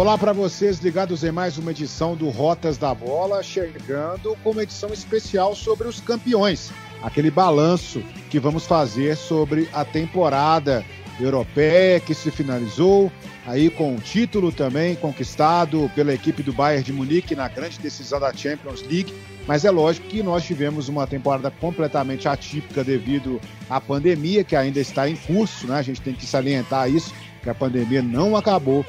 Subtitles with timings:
[0.00, 4.62] Olá para vocês ligados em mais uma edição do Rotas da Bola, chegando com uma
[4.62, 6.72] edição especial sobre os campeões,
[7.02, 10.82] aquele balanço que vamos fazer sobre a temporada
[11.20, 13.12] europeia que se finalizou,
[13.46, 18.18] aí com o título também conquistado pela equipe do Bayern de Munique na grande decisão
[18.18, 19.14] da Champions League.
[19.46, 24.80] Mas é lógico que nós tivemos uma temporada completamente atípica devido à pandemia que ainda
[24.80, 25.76] está em curso, né?
[25.76, 27.12] A gente tem que salientar isso,
[27.42, 28.82] que a pandemia não acabou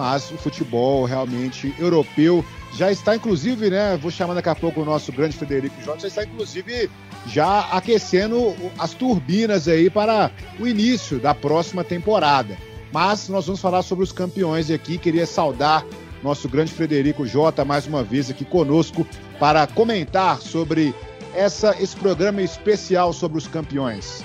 [0.00, 2.42] mas o futebol realmente europeu
[2.74, 3.98] já está, inclusive, né?
[4.00, 6.90] Vou chamar daqui a pouco o nosso grande Frederico Jorge, já está, inclusive,
[7.26, 12.56] já aquecendo as turbinas aí para o início da próxima temporada.
[12.90, 14.96] Mas nós vamos falar sobre os campeões aqui.
[14.96, 15.84] Queria saudar
[16.22, 19.06] nosso grande Frederico Jota mais uma vez aqui conosco
[19.38, 20.94] para comentar sobre
[21.34, 24.24] essa, esse programa especial sobre os campeões.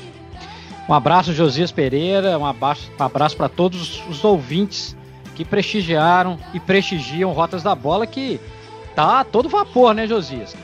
[0.87, 4.95] Um abraço, Josias Pereira, um abraço, um abraço para todos os ouvintes
[5.35, 8.39] que prestigiaram e prestigiam Rotas da Bola, que
[8.95, 10.55] tá todo vapor, né, Josias?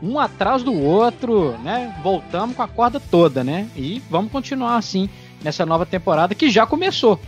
[0.00, 1.98] Um atrás do outro, né?
[2.02, 3.68] Voltamos com a corda toda, né?
[3.74, 5.08] E vamos continuar assim
[5.42, 7.18] nessa nova temporada que já começou.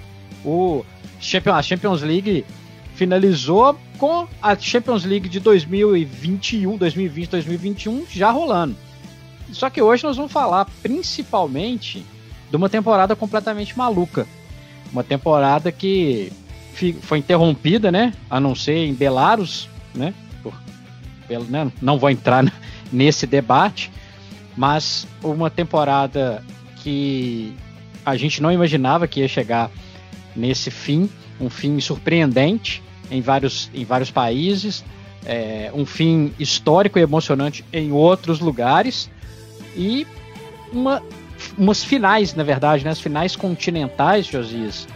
[0.44, 0.84] O
[1.18, 2.44] Champions, a Champions League
[2.94, 8.76] finalizou com a Champions League de 2021, 2020, 2021 já rolando.
[9.52, 12.04] Só que hoje nós vamos falar principalmente
[12.50, 14.26] de uma temporada completamente maluca.
[14.92, 16.32] Uma temporada que
[17.00, 18.12] foi interrompida, né?
[18.28, 20.14] A não ser em Belarus, né?
[20.42, 20.54] Por,
[21.26, 21.70] pelo, né?
[21.80, 22.44] Não vou entrar
[22.92, 23.90] nesse debate,
[24.56, 26.44] mas uma temporada
[26.76, 27.54] que
[28.04, 29.70] a gente não imaginava que ia chegar
[30.34, 31.08] nesse fim,
[31.40, 34.84] um fim surpreendente em vários, em vários países,
[35.24, 39.10] é, um fim histórico e emocionante em outros lugares
[39.76, 40.06] e
[40.72, 41.02] uma,
[41.58, 42.90] umas finais, na verdade, né?
[42.90, 44.86] As finais continentais, Josias,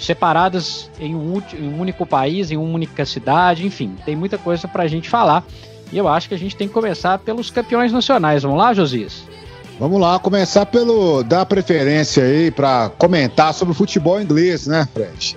[0.00, 4.66] separadas em um, em um, único país, em uma única cidade, enfim, tem muita coisa
[4.66, 5.44] para a gente falar.
[5.92, 8.42] E eu acho que a gente tem que começar pelos campeões nacionais.
[8.42, 9.24] Vamos lá, Josias?
[9.78, 15.36] Vamos lá, começar pelo dar preferência aí para comentar sobre o futebol inglês, né, Fred?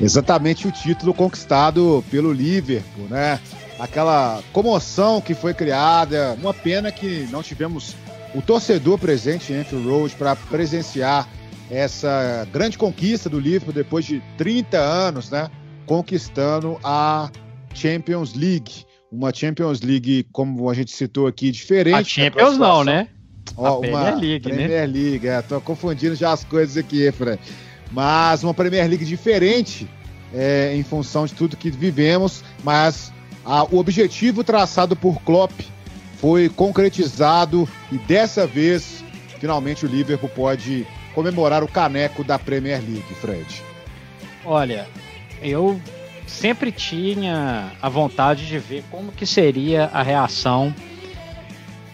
[0.00, 3.38] Exatamente o título conquistado pelo Liverpool, né?
[3.78, 7.94] Aquela comoção que foi criada, uma pena que não tivemos
[8.34, 11.28] o torcedor presente em Anfield Road para presenciar
[11.78, 15.50] essa grande conquista do Liverpool depois de 30 anos, né?
[15.86, 17.30] Conquistando a
[17.74, 18.84] Champions League.
[19.10, 21.94] Uma Champions League, como a gente citou aqui, diferente.
[21.94, 23.08] A Champions não, né?
[23.56, 24.56] Ó, a Premier League, né?
[24.56, 24.86] Premier né?
[24.86, 27.40] League, é, tô confundindo já as coisas aqui, Fred.
[27.92, 29.88] Mas uma Premier League diferente
[30.32, 33.12] é, em função de tudo que vivemos, mas
[33.44, 35.52] a, o objetivo traçado por Klopp
[36.16, 39.04] foi concretizado e dessa vez,
[39.38, 43.62] finalmente o Liverpool pode comemorar o caneco da Premier League, Fred?
[44.44, 44.86] Olha,
[45.40, 45.80] eu
[46.26, 50.74] sempre tinha a vontade de ver como que seria a reação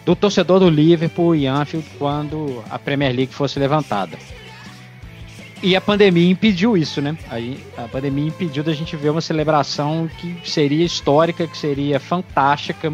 [0.05, 4.17] do torcedor do Liverpool e Anfield quando a Premier League fosse levantada.
[5.63, 7.15] E a pandemia impediu isso, né?
[7.29, 12.91] Aí a pandemia impediu da gente ver uma celebração que seria histórica, que seria fantástica.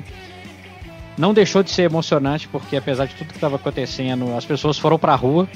[1.18, 5.00] Não deixou de ser emocionante, porque apesar de tudo que estava acontecendo, as pessoas foram
[5.00, 5.48] para a rua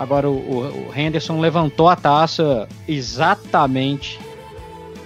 [0.00, 4.18] Agora o, o, Henderson levantou a taça exatamente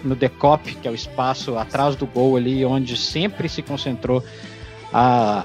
[0.04, 4.22] no decop, que é o espaço atrás do gol ali, onde sempre se concentrou
[4.92, 5.44] a,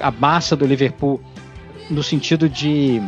[0.00, 1.20] a massa do Liverpool
[1.90, 3.02] no sentido de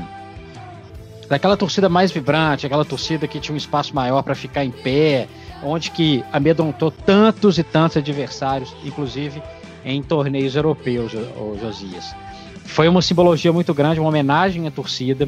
[1.31, 5.29] daquela torcida mais vibrante, aquela torcida que tinha um espaço maior para ficar em pé,
[5.63, 9.43] onde que amedrontou tantos e tantos adversários, inclusive
[9.83, 11.13] em torneios europeus,
[11.59, 12.15] Josias.
[12.67, 15.27] Foi uma simbologia muito grande, uma homenagem à torcida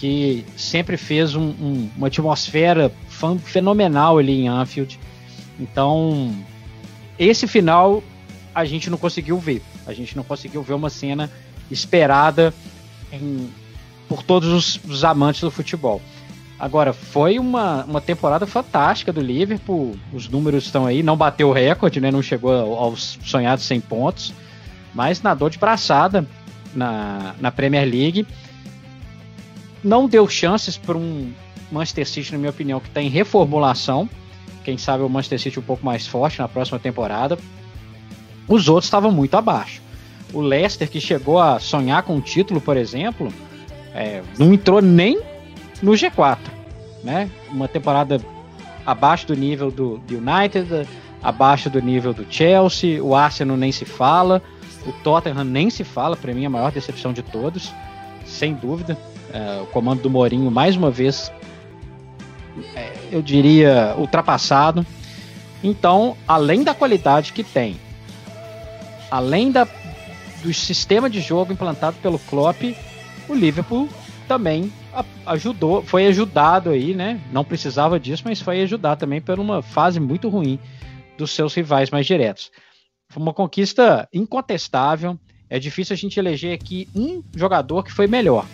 [0.00, 2.90] que sempre fez um, um, uma atmosfera
[3.44, 4.98] fenomenal ali em Anfield.
[5.58, 6.34] Então,
[7.18, 8.02] esse final
[8.54, 9.62] a gente não conseguiu ver.
[9.86, 11.30] A gente não conseguiu ver uma cena
[11.70, 12.54] esperada
[13.12, 13.50] em,
[14.08, 16.00] por todos os, os, amantes do futebol.
[16.58, 19.94] Agora, foi uma, uma temporada fantástica do Liverpool.
[20.14, 21.02] Os números estão aí.
[21.02, 22.10] Não bateu o recorde, né?
[22.10, 24.32] não chegou aos sonhados 100 pontos.
[24.94, 26.26] Mas nadou de braçada
[26.74, 28.26] na, na Premier League
[29.82, 31.32] não deu chances para um
[31.70, 34.08] Manchester City, na minha opinião, que está em reformulação.
[34.64, 37.38] Quem sabe o Manchester City um pouco mais forte na próxima temporada.
[38.46, 39.80] Os outros estavam muito abaixo.
[40.32, 43.32] O Leicester, que chegou a sonhar com o título, por exemplo,
[43.94, 45.20] é, não entrou nem
[45.82, 46.38] no G4.
[47.02, 47.30] Né?
[47.50, 48.20] Uma temporada
[48.84, 50.86] abaixo do nível do, do United,
[51.22, 54.42] abaixo do nível do Chelsea, o Arsenal nem se fala,
[54.86, 57.72] o Tottenham nem se fala, para mim a maior decepção de todos,
[58.24, 58.96] sem dúvida.
[59.32, 61.32] É, o comando do Mourinho, mais uma vez,
[62.74, 64.84] é, eu diria, ultrapassado.
[65.62, 67.76] Então, além da qualidade que tem,
[69.10, 69.66] além da,
[70.42, 72.62] do sistema de jogo implantado pelo Klopp,
[73.28, 73.88] o Liverpool
[74.26, 74.72] também
[75.26, 77.20] ajudou, foi ajudado aí, né?
[77.32, 80.58] Não precisava disso, mas foi ajudado também por uma fase muito ruim
[81.16, 82.50] dos seus rivais mais diretos.
[83.08, 85.18] Foi uma conquista incontestável.
[85.48, 88.46] É difícil a gente eleger aqui um jogador que foi melhor.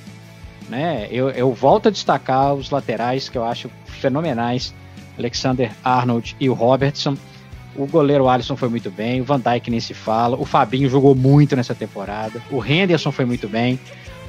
[0.69, 1.07] Né?
[1.11, 4.75] Eu, eu volto a destacar os laterais que eu acho fenomenais,
[5.19, 7.17] Alexander Arnold e o Robertson.
[7.75, 11.15] O goleiro Alisson foi muito bem, o Van Dijk nem se fala, o Fabinho jogou
[11.15, 13.79] muito nessa temporada, o Henderson foi muito bem,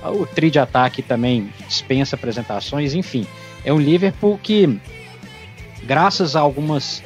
[0.03, 3.25] o tri de ataque também dispensa apresentações, enfim.
[3.63, 4.79] É um Liverpool que,
[5.83, 7.01] graças a algumas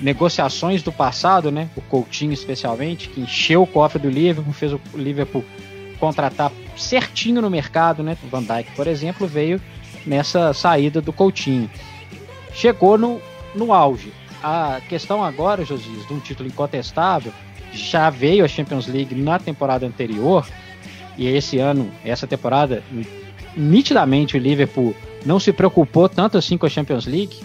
[0.00, 4.80] negociações do passado, né, o Coutinho especialmente, que encheu o cofre do Liverpool, fez o
[4.94, 5.44] Liverpool
[6.02, 8.18] contratar certinho no mercado, né?
[8.24, 9.60] O Van Dijk, por exemplo, veio
[10.04, 11.70] nessa saída do Coutinho.
[12.52, 13.22] Chegou no,
[13.54, 14.12] no auge.
[14.42, 17.32] A questão agora, Josias, de um título incontestável,
[17.72, 20.44] já veio a Champions League na temporada anterior,
[21.16, 22.82] e esse ano, essa temporada,
[23.56, 27.36] nitidamente o Liverpool não se preocupou tanto assim com a Champions League,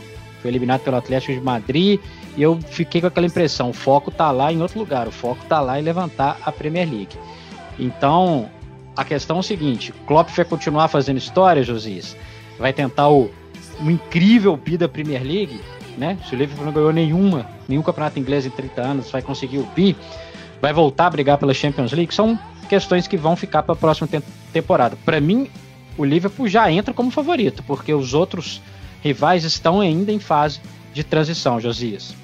[0.42, 2.00] foi eliminado pelo Atlético de Madrid,
[2.36, 5.46] e eu fiquei com aquela impressão, o foco tá lá em outro lugar, o foco
[5.46, 7.16] tá lá em levantar a Premier League.
[7.80, 8.50] Então,
[8.96, 12.16] a questão é o seguinte: Klopp vai continuar fazendo história, Josias?
[12.58, 13.32] Vai tentar o,
[13.82, 15.60] um incrível bi da Premier League,
[15.98, 16.18] né?
[16.28, 19.66] Se o Liverpool não ganhou nenhuma, nenhum campeonato inglês em 30 anos, vai conseguir o
[19.76, 19.96] bi,
[20.62, 22.14] vai voltar a brigar pela Champions League.
[22.14, 22.38] São
[22.68, 24.22] questões que vão ficar para a próxima te
[24.52, 24.98] temporada.
[25.06, 25.50] Para mim,
[25.98, 28.62] o Liverpool já entra como favorito, porque os outros
[29.04, 30.60] rivais estão ainda em fase
[30.94, 32.16] de transição, Josias.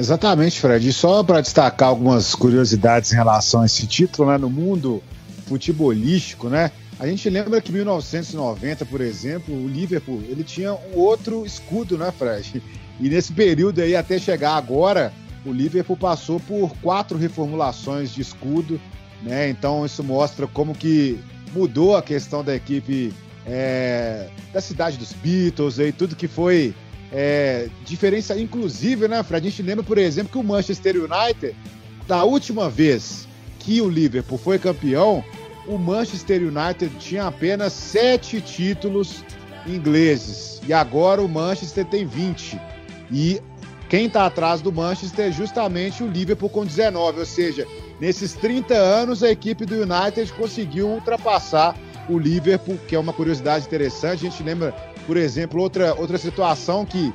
[0.00, 0.88] Exatamente, Fred.
[0.88, 5.02] E só para destacar algumas curiosidades em relação a esse título, né, no mundo
[5.46, 6.72] futebolístico, né?
[6.98, 11.98] A gente lembra que em 1990, por exemplo, o Liverpool ele tinha um outro escudo,
[11.98, 12.62] né, Fred?
[12.98, 15.12] E nesse período aí até chegar agora,
[15.44, 18.80] o Liverpool passou por quatro reformulações de escudo,
[19.22, 19.50] né?
[19.50, 21.20] Então isso mostra como que
[21.52, 23.12] mudou a questão da equipe
[23.44, 26.74] é, da cidade dos Beatles e tudo que foi
[27.12, 29.46] é, diferença, inclusive, né, Fred?
[29.46, 31.56] A gente lembra, por exemplo, que o Manchester United,
[32.06, 33.26] da última vez
[33.58, 35.24] que o Liverpool foi campeão,
[35.66, 39.24] o Manchester United tinha apenas sete títulos
[39.66, 40.60] ingleses.
[40.66, 42.60] E agora o Manchester tem 20.
[43.10, 43.40] E
[43.88, 47.20] quem está atrás do Manchester é justamente o Liverpool com 19.
[47.20, 47.66] Ou seja,
[48.00, 51.76] nesses 30 anos a equipe do United conseguiu ultrapassar
[52.08, 54.26] o Liverpool, que é uma curiosidade interessante.
[54.26, 54.74] A gente lembra
[55.10, 57.12] por exemplo, outra, outra situação que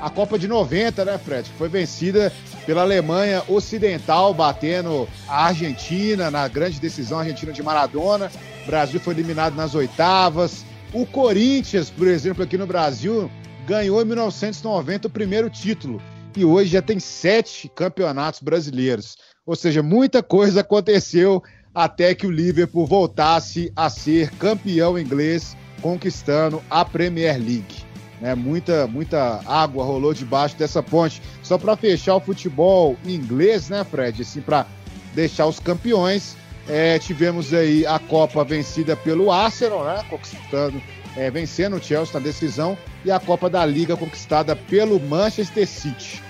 [0.00, 1.48] a Copa de 90, né, Fred?
[1.56, 2.32] Foi vencida
[2.66, 8.32] pela Alemanha Ocidental, batendo a Argentina na grande decisão argentina de Maradona.
[8.64, 10.64] O Brasil foi eliminado nas oitavas.
[10.92, 13.30] O Corinthians, por exemplo, aqui no Brasil,
[13.64, 16.02] ganhou em 1990 o primeiro título.
[16.36, 19.16] E hoje já tem sete campeonatos brasileiros.
[19.46, 21.40] Ou seja, muita coisa aconteceu
[21.72, 27.86] até que o Liverpool voltasse a ser campeão inglês conquistando a Premier League.
[28.20, 28.34] Né?
[28.34, 31.20] Muita, muita água rolou debaixo dessa ponte.
[31.42, 34.22] Só para fechar o futebol inglês, né, Fred?
[34.22, 34.66] Assim, para
[35.14, 36.36] deixar os campeões.
[36.68, 40.04] É, tivemos aí a Copa vencida pelo Arsenal, né?
[40.10, 40.82] Conquistando,
[41.16, 46.20] é, vencendo o Chelsea na decisão, e a Copa da Liga conquistada pelo Manchester City.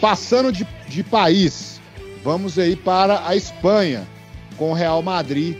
[0.00, 1.80] Passando de, de país,
[2.24, 4.04] vamos aí para a Espanha,
[4.56, 5.56] com o Real Madrid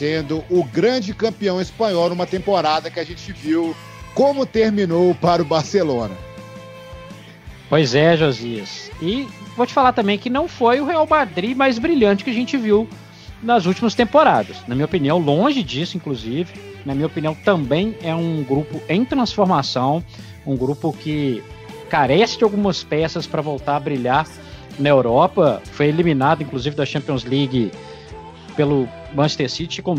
[0.00, 3.76] sendo o grande campeão espanhol numa temporada que a gente viu
[4.14, 6.14] como terminou para o Barcelona.
[7.68, 8.90] Pois é, Josias.
[9.02, 12.34] E vou te falar também que não foi o Real Madrid mais brilhante que a
[12.34, 12.88] gente viu
[13.42, 14.56] nas últimas temporadas.
[14.66, 16.50] Na minha opinião, longe disso, inclusive.
[16.86, 20.02] Na minha opinião, também é um grupo em transformação,
[20.46, 21.44] um grupo que
[21.90, 24.26] carece de algumas peças para voltar a brilhar
[24.78, 25.60] na Europa.
[25.72, 27.70] Foi eliminado, inclusive, da Champions League
[28.60, 29.94] pelo Manchester City com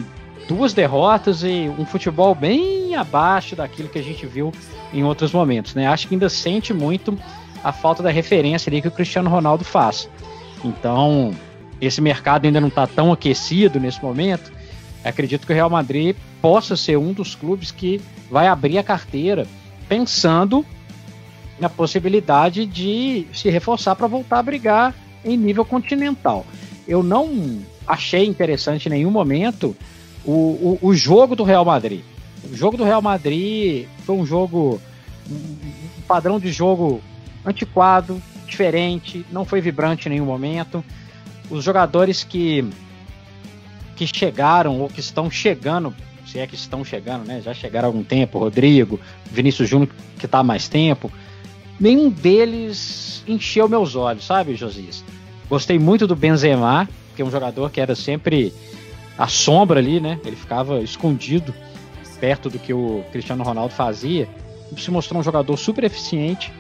[0.48, 4.52] duas derrotas e um futebol bem abaixo daquilo que a gente viu
[4.94, 5.88] em outros momentos, né?
[5.88, 7.18] Acho que ainda sente muito
[7.64, 10.08] a falta da referência ali que o Cristiano Ronaldo faz.
[10.64, 11.34] Então,
[11.82, 14.52] esse mercado ainda não está tão aquecido nesse momento.
[15.04, 18.00] Acredito que o Real Madrid possa ser um dos clubes que
[18.30, 19.48] vai abrir a carteira
[19.90, 20.64] pensando
[21.60, 24.94] na possibilidade de se reforçar para voltar a brigar
[25.26, 26.46] em nível continental.
[26.88, 29.76] Eu não achei interessante em nenhum momento
[30.26, 32.02] o, o, o, jogo do Real Madrid.
[32.52, 34.82] O jogo do Real Madrid foi um jogo,
[35.30, 37.02] um padrão de jogo
[37.46, 40.84] antiquado, diferente, não foi vibrante em nenhum momento.
[41.50, 42.66] Os jogadores que,
[43.96, 45.94] que chegaram ou que estão chegando,
[46.26, 47.42] se é que estão chegando, né?
[47.42, 51.12] Já chegaram há algum tempo, Rodrigo, Vinícius Júnior, que está há mais tempo,
[51.80, 55.04] nenhum deles encheu meus olhos, sabe, Josias?
[55.50, 58.54] Gostei muito do Benzema, que é um jogador que era sempre
[59.18, 60.20] a sombra ali, né?
[60.26, 61.54] Ele ficava escondido
[62.20, 64.28] perto do que o Cristiano Ronaldo fazia.
[64.78, 66.52] Se mostrou um jogador super eficiente,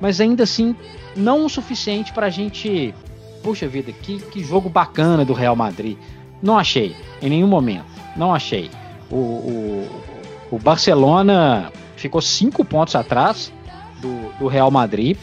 [0.00, 0.76] mas ainda assim
[1.16, 2.94] não o suficiente para a gente.
[3.42, 5.98] Puxa vida, que, que jogo bacana do Real Madrid.
[6.42, 7.86] Não achei, em nenhum momento.
[8.16, 8.70] Não achei.
[9.10, 10.02] O, o,
[10.52, 13.52] o Barcelona ficou cinco pontos atrás
[14.00, 15.16] do, do Real Madrid.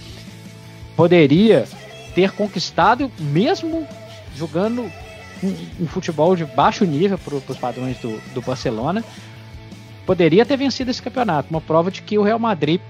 [0.96, 1.66] Poderia
[2.14, 3.88] ter conquistado, mesmo
[4.36, 4.84] jogando
[5.44, 9.04] um, um futebol de baixo nível para os padrões do, do Barcelona,
[10.06, 11.50] poderia ter vencido esse campeonato.
[11.50, 12.82] Uma prova de que o Real Madrid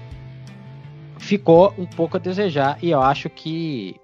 [1.18, 3.96] ficou um pouco a desejar e eu acho que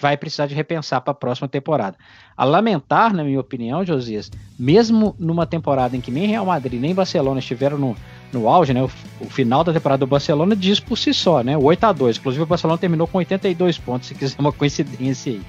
[0.00, 1.96] vai precisar de repensar para a próxima temporada.
[2.36, 6.94] A lamentar, na minha opinião, Josias, mesmo numa temporada em que nem Real Madrid nem
[6.94, 7.96] Barcelona estiveram no,
[8.32, 8.82] no auge, né?
[8.82, 11.56] O, o, final da temporada do Barcelona diz por si só, né?
[11.56, 15.32] O 8 a 2 Inclusive o Barcelona terminou com 82 pontos, se quiser uma coincidência
[15.32, 15.40] aí,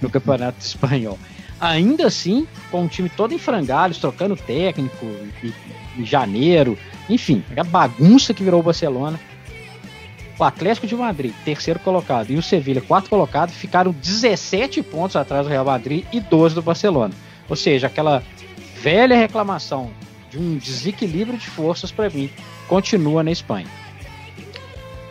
[0.00, 1.18] no Campeonato Espanhol.
[1.60, 5.04] Ainda assim, com o time todo em frangalhos, trocando técnico
[5.96, 6.78] em, janeiro,
[7.08, 9.20] enfim, a bagunça que virou o Barcelona.
[10.38, 15.44] O Atlético de Madrid, terceiro colocado, e o Sevilha, quarto colocado, ficaram 17 pontos atrás
[15.44, 17.12] do Real Madrid e 12 do Barcelona.
[17.46, 18.22] Ou seja, aquela
[18.80, 19.90] velha reclamação
[20.30, 22.30] de um desequilíbrio de forças para mim
[22.66, 23.66] continua na Espanha.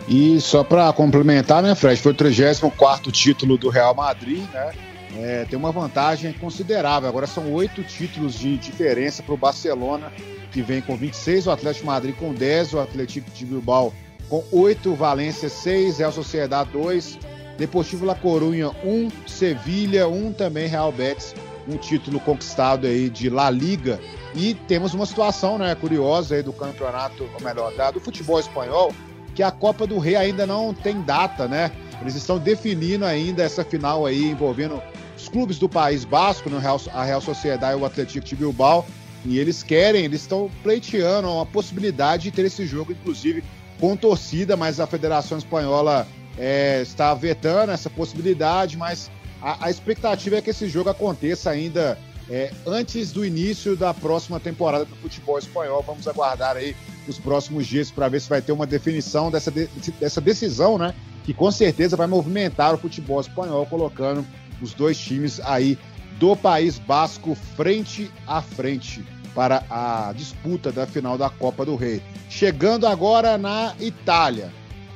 [0.10, 4.72] E só para complementar, né, Fred, foi o 34 título do Real Madrid, né?
[5.16, 7.08] É, tem uma vantagem considerável.
[7.08, 10.12] Agora são oito títulos de diferença para o Barcelona,
[10.52, 13.94] que vem com 26, o Atlético Madrid com 10, o Atlético de Bilbao
[14.28, 17.20] com 8, Valência 6, Real Sociedade 2,
[17.58, 21.36] Deportivo La Corunha 1, Sevilha 1 também, Real Betis,
[21.68, 24.00] um título conquistado aí de La Liga.
[24.36, 28.94] E temos uma situação né, curiosa aí do campeonato, ou melhor, do futebol espanhol,
[29.40, 31.72] que a Copa do Rei ainda não tem data, né?
[32.02, 34.84] Eles estão definindo ainda essa final aí envolvendo
[35.16, 38.86] os clubes do País Basco, né, a Real Sociedade e o Atlético de Bilbao.
[39.24, 43.42] E eles querem, eles estão pleiteando uma possibilidade de ter esse jogo, inclusive,
[43.80, 46.06] com torcida, mas a Federação Espanhola
[46.38, 49.10] é, está vetando essa possibilidade, mas
[49.42, 51.98] a, a, expectativa é que esse jogo aconteça ainda
[52.30, 55.84] é, antes do início da próxima temporada do futebol espanhol.
[55.86, 56.76] Vamos aguardar aí
[57.08, 59.68] os próximos dias para ver se vai ter uma definição dessa, de,
[60.00, 60.94] dessa decisão, né?
[61.24, 64.26] Que com certeza vai movimentar o futebol espanhol, colocando
[64.62, 65.78] os dois times aí
[66.20, 72.02] do País Basco frente a frente para a disputa da final da Copa do Rei.
[72.30, 74.52] Chegando agora na Itália.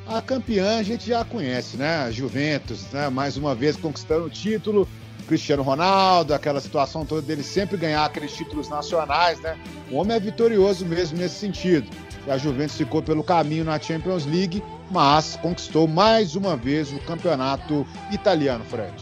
[0.05, 2.11] A campeã a gente já conhece, né?
[2.11, 3.09] Juventus, né?
[3.09, 4.87] Mais uma vez conquistando o título.
[5.23, 9.57] Cristiano Ronaldo, aquela situação toda dele sempre ganhar aqueles títulos nacionais, né?
[9.91, 11.87] O homem é vitorioso mesmo nesse sentido.
[12.25, 16.99] E a Juventus ficou pelo caminho na Champions League, mas conquistou mais uma vez o
[16.99, 18.93] campeonato italiano, Fred.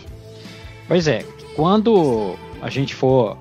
[0.88, 1.24] Pois é,
[1.56, 3.38] quando a gente for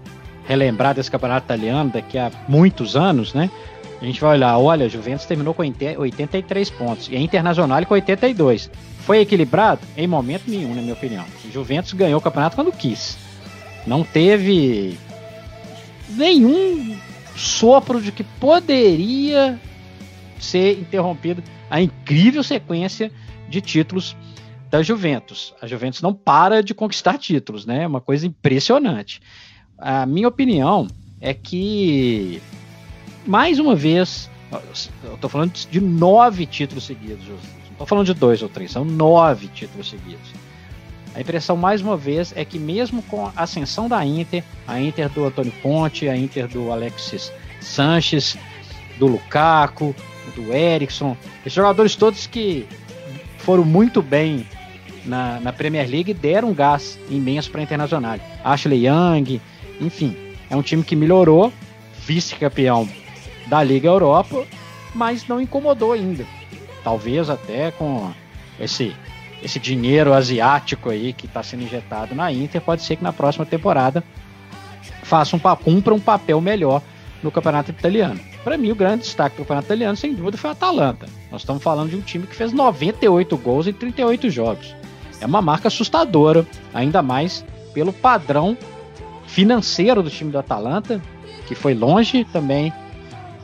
[0.47, 3.51] relembrar desse campeonato italiano daqui a muitos anos, né?
[4.01, 7.95] A gente vai olhar, olha, a Juventus terminou com 83 pontos e a Internacional com
[7.95, 8.71] 82.
[9.01, 9.81] Foi equilibrado?
[9.97, 11.25] Em momento nenhum, na minha opinião.
[11.53, 13.19] Juventus ganhou o campeonato quando quis.
[13.87, 14.99] Não teve
[16.09, 16.97] nenhum
[17.37, 19.59] sopro de que poderia
[20.39, 23.13] ser interrompido a incrível sequência
[23.49, 24.17] de títulos
[24.71, 25.55] da Juventus.
[25.61, 27.83] A Juventus não para de conquistar títulos, né?
[27.83, 29.21] É uma coisa impressionante.
[29.77, 30.87] A minha opinião
[31.21, 32.41] é que
[33.27, 34.31] mais uma vez,
[35.05, 38.85] eu tô falando de nove títulos seguidos, não tô falando de dois ou três, são
[38.85, 40.33] nove títulos seguidos.
[41.15, 45.09] A impressão, mais uma vez, é que mesmo com a ascensão da Inter, a Inter
[45.09, 48.37] do Antônio Conte, a Inter do Alexis Sanches,
[48.99, 49.95] do Lukaku,
[50.37, 52.67] do Eriksson, esses jogadores todos que
[53.39, 54.47] foram muito bem
[55.05, 58.19] na, na Premier League deram um gás imenso para a Internacional.
[58.45, 59.41] Ashley Young,
[59.81, 60.17] enfim,
[60.49, 61.53] é um time que melhorou,
[62.07, 62.89] vice-campeão
[63.51, 64.47] da Liga Europa,
[64.95, 66.25] mas não incomodou ainda.
[66.85, 68.11] Talvez até com
[68.59, 68.95] esse
[69.43, 73.47] esse dinheiro asiático aí que está sendo injetado na Inter, pode ser que na próxima
[73.47, 74.05] temporada
[75.03, 76.83] faça um cumpra um papel melhor
[77.23, 78.21] no campeonato italiano.
[78.45, 81.07] Para mim, o grande destaque do campeonato italiano, sem dúvida, foi a Atalanta.
[81.33, 84.75] Nós estamos falando de um time que fez 98 gols em 38 jogos.
[85.21, 88.57] É uma marca assustadora, ainda mais pelo padrão
[89.27, 91.01] financeiro do time do Atalanta,
[91.47, 92.73] que foi longe também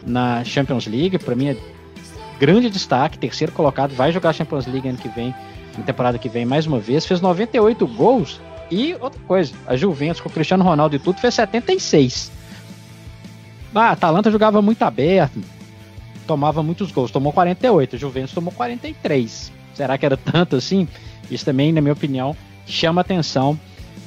[0.06, 1.18] na Champions League.
[1.18, 1.56] Para mim é
[2.38, 5.34] grande destaque, terceiro colocado, vai jogar Champions League ano que vem,
[5.76, 10.20] na temporada que vem mais uma vez, fez 98 gols e outra coisa, a Juventus
[10.20, 12.32] com o Cristiano Ronaldo e tudo fez 76.
[13.74, 15.40] Ah, a Atalanta jogava muito aberto,
[16.26, 19.52] tomava muitos gols, tomou 48, a Juventus tomou 43.
[19.74, 20.88] será que era tanto assim?
[21.30, 22.36] Isso também, na minha opinião,
[22.66, 23.58] chama atenção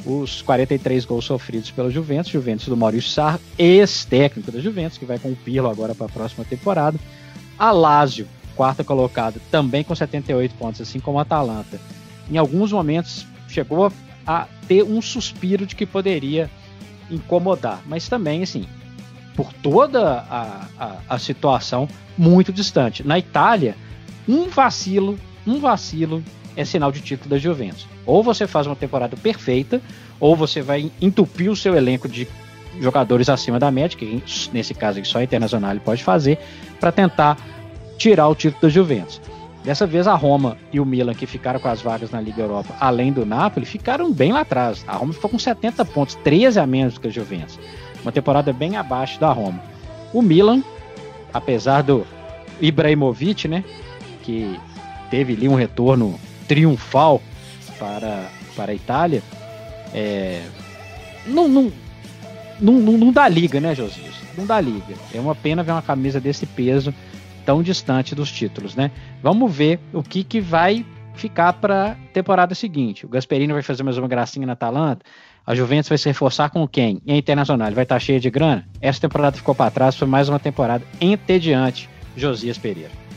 [0.05, 5.19] os 43 gols sofridos pela Juventus, Juventus do Maurício Sarra, ex-técnico da Juventus, que vai
[5.19, 6.99] com o Pirlo agora para a próxima temporada.
[7.57, 11.79] A Lazio, quarta colocada, também com 78 pontos, assim como a Atalanta.
[12.31, 13.91] Em alguns momentos chegou
[14.25, 16.49] a ter um suspiro de que poderia
[17.09, 18.65] incomodar, mas também, assim,
[19.35, 21.87] por toda a, a, a situação,
[22.17, 23.05] muito distante.
[23.05, 23.75] Na Itália,
[24.27, 26.23] um vacilo, um vacilo
[26.59, 27.87] é sinal de título da Juventus.
[28.05, 29.81] Ou você faz uma temporada perfeita,
[30.19, 32.27] ou você vai entupir o seu elenco de
[32.81, 36.37] jogadores acima da média, que nesse caso só a Internacional pode fazer,
[36.77, 37.37] para tentar
[37.97, 39.21] tirar o título da Juventus.
[39.63, 42.75] Dessa vez a Roma e o Milan, que ficaram com as vagas na Liga Europa,
[42.77, 44.83] além do Napoli, ficaram bem lá atrás.
[44.85, 47.57] A Roma ficou com 70 pontos, 13 a menos que a Juventus.
[48.01, 49.61] Uma temporada bem abaixo da Roma.
[50.13, 50.61] O Milan,
[51.33, 52.05] apesar do
[52.59, 53.63] Ibrahimovic, né,
[54.23, 54.59] que
[55.09, 57.21] teve ali um retorno triunfal
[57.77, 59.21] para, para a Itália,
[59.93, 60.41] é,
[61.25, 61.71] não, não,
[62.59, 64.15] não, não, dá liga, né, Josias?
[64.35, 64.95] Não dá liga.
[65.13, 66.93] É uma pena ver uma camisa desse peso
[67.45, 68.91] tão distante dos títulos, né?
[69.21, 73.05] Vamos ver o que, que vai ficar para temporada seguinte.
[73.05, 75.05] O Gasperini vai fazer mais uma gracinha na Atalanta.
[75.45, 77.01] A Juventus vai se reforçar com quem?
[77.05, 78.67] E a Internacional vai estar tá cheia de grana?
[78.81, 81.89] Essa temporada ficou para trás, foi mais uma temporada entediante.
[82.15, 83.08] Josias Pereira.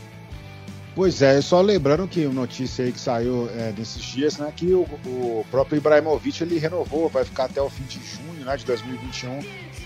[0.95, 4.81] Pois é, só lembrando que notícia aí que saiu é, nesses dias, né, que o,
[5.05, 9.39] o, próprio Ibrahimovic ele renovou, vai ficar até o fim de junho, né, de 2021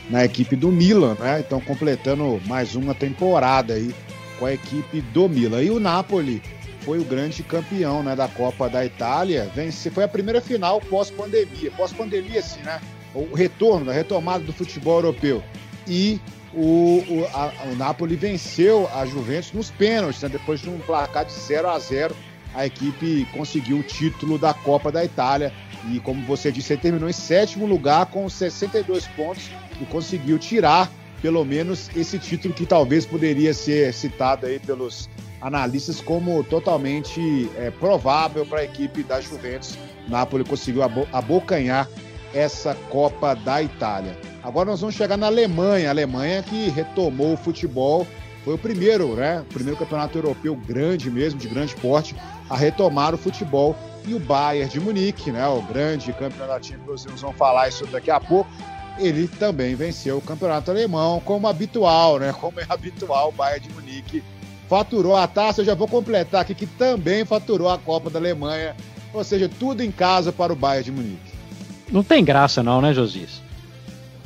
[0.09, 1.39] na equipe do Milan, né?
[1.39, 3.93] Então completando mais uma temporada aí
[4.39, 5.61] com a equipe do Milan.
[5.61, 6.41] E o Napoli
[6.81, 9.51] foi o grande campeão, né, da Copa da Itália.
[9.53, 12.81] Vence, foi a primeira final pós-pandemia, pós-pandemia assim, né?
[13.13, 15.43] O retorno, a retomada do futebol europeu.
[15.87, 16.19] E
[16.53, 20.29] o, o, a, o Napoli venceu a Juventus nos pênaltis, né?
[20.29, 22.15] depois de um placar de 0 a 0
[22.55, 25.53] a equipe conseguiu o título da Copa da Itália
[25.91, 30.89] e como você disse, ele terminou em sétimo lugar com 62 pontos e conseguiu tirar
[31.21, 35.09] pelo menos esse título que talvez poderia ser citado aí pelos
[35.41, 39.77] analistas como totalmente é, provável para a equipe da Juventus.
[40.07, 40.81] Napoli conseguiu
[41.11, 41.87] abocanhar
[42.37, 44.15] essa Copa da Itália.
[44.43, 48.05] Agora nós vamos chegar na Alemanha, a Alemanha que retomou o futebol,
[48.45, 49.41] foi o primeiro, né?
[49.41, 52.15] O primeiro campeonato europeu grande mesmo, de grande porte,
[52.49, 53.75] a retomar o futebol.
[54.05, 55.45] E o Bayern de Munique, né?
[55.47, 58.49] O grande campeonatinho que vocês vão falar isso daqui a pouco,
[58.97, 62.31] ele também venceu o campeonato alemão, como habitual, né?
[62.31, 64.23] Como é habitual, o Bayern de Munique
[64.69, 65.59] faturou a taça.
[65.59, 68.77] Eu já vou completar aqui que também faturou a Copa da Alemanha.
[69.13, 71.36] Ou seja, tudo em casa para o Bayern de Munique.
[71.91, 73.41] Não tem graça não, né, Josias?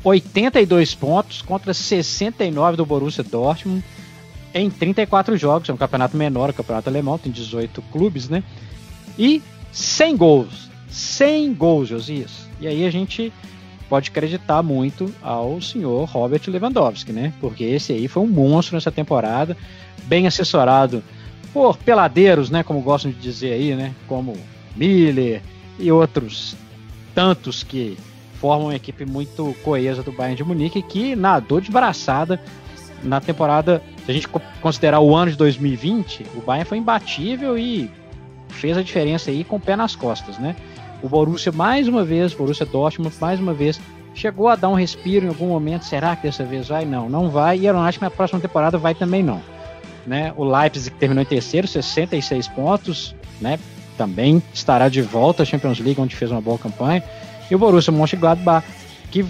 [0.03, 3.83] 82 pontos contra 69 do Borussia Dortmund
[4.53, 5.69] em 34 jogos.
[5.69, 8.43] É um campeonato menor, o campeonato alemão tem 18 clubes, né?
[9.17, 10.69] E 100 gols.
[10.89, 12.47] 100 gols, Josias.
[12.59, 13.31] E aí a gente
[13.87, 17.33] pode acreditar muito ao senhor Robert Lewandowski, né?
[17.39, 19.55] Porque esse aí foi um monstro nessa temporada,
[20.05, 21.03] bem assessorado
[21.53, 22.63] por peladeiros, né?
[22.63, 23.93] Como gostam de dizer aí, né?
[24.07, 24.35] Como
[24.75, 25.41] Miller
[25.77, 26.55] e outros
[27.13, 27.97] tantos que
[28.39, 32.41] formam uma equipe muito coesa do Bayern de Munique que nadou de braçada
[33.03, 33.81] na temporada.
[34.05, 34.27] Se a gente
[34.61, 37.89] considerar o ano de 2020, o Bayern foi imbatível e
[38.49, 40.55] fez a diferença aí com o pé nas costas, né?
[41.01, 43.79] O Borussia mais uma vez, Borussia Dortmund mais uma vez
[44.13, 45.85] chegou a dar um respiro em algum momento.
[45.85, 46.85] Será que dessa vez vai?
[46.85, 47.59] Não, não vai.
[47.59, 49.41] E eu não acho que na próxima temporada vai também não.
[50.05, 50.33] Né?
[50.35, 53.59] O Leipzig terminou em terceiro, 66 pontos, né?
[53.97, 57.03] Também estará de volta à Champions League, onde fez uma boa campanha.
[57.49, 58.65] E o Borussia Mönchengladbach,
[59.11, 59.25] que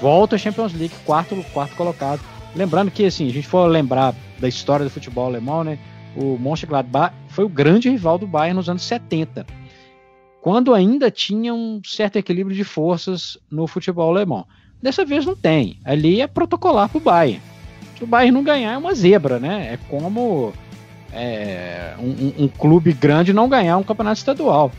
[0.00, 2.20] volta à Champions League, quarto, quarto colocado.
[2.54, 5.78] Lembrando que, assim, a gente for lembrar da história do futebol alemão, né?
[6.16, 9.46] O Mönchengladbach foi o grande rival do Bayern nos anos 70,
[10.40, 14.46] quando ainda tinha um certo equilíbrio de forças no futebol alemão.
[14.82, 15.78] Dessa vez não tem.
[15.84, 17.42] Ali é protocolar para o Bayern.
[17.98, 19.72] Se o Bayern não ganhar, é uma zebra, né?
[19.72, 20.52] É como
[21.16, 24.70] é, um, um, clube grande não ganhar um campeonato estadual.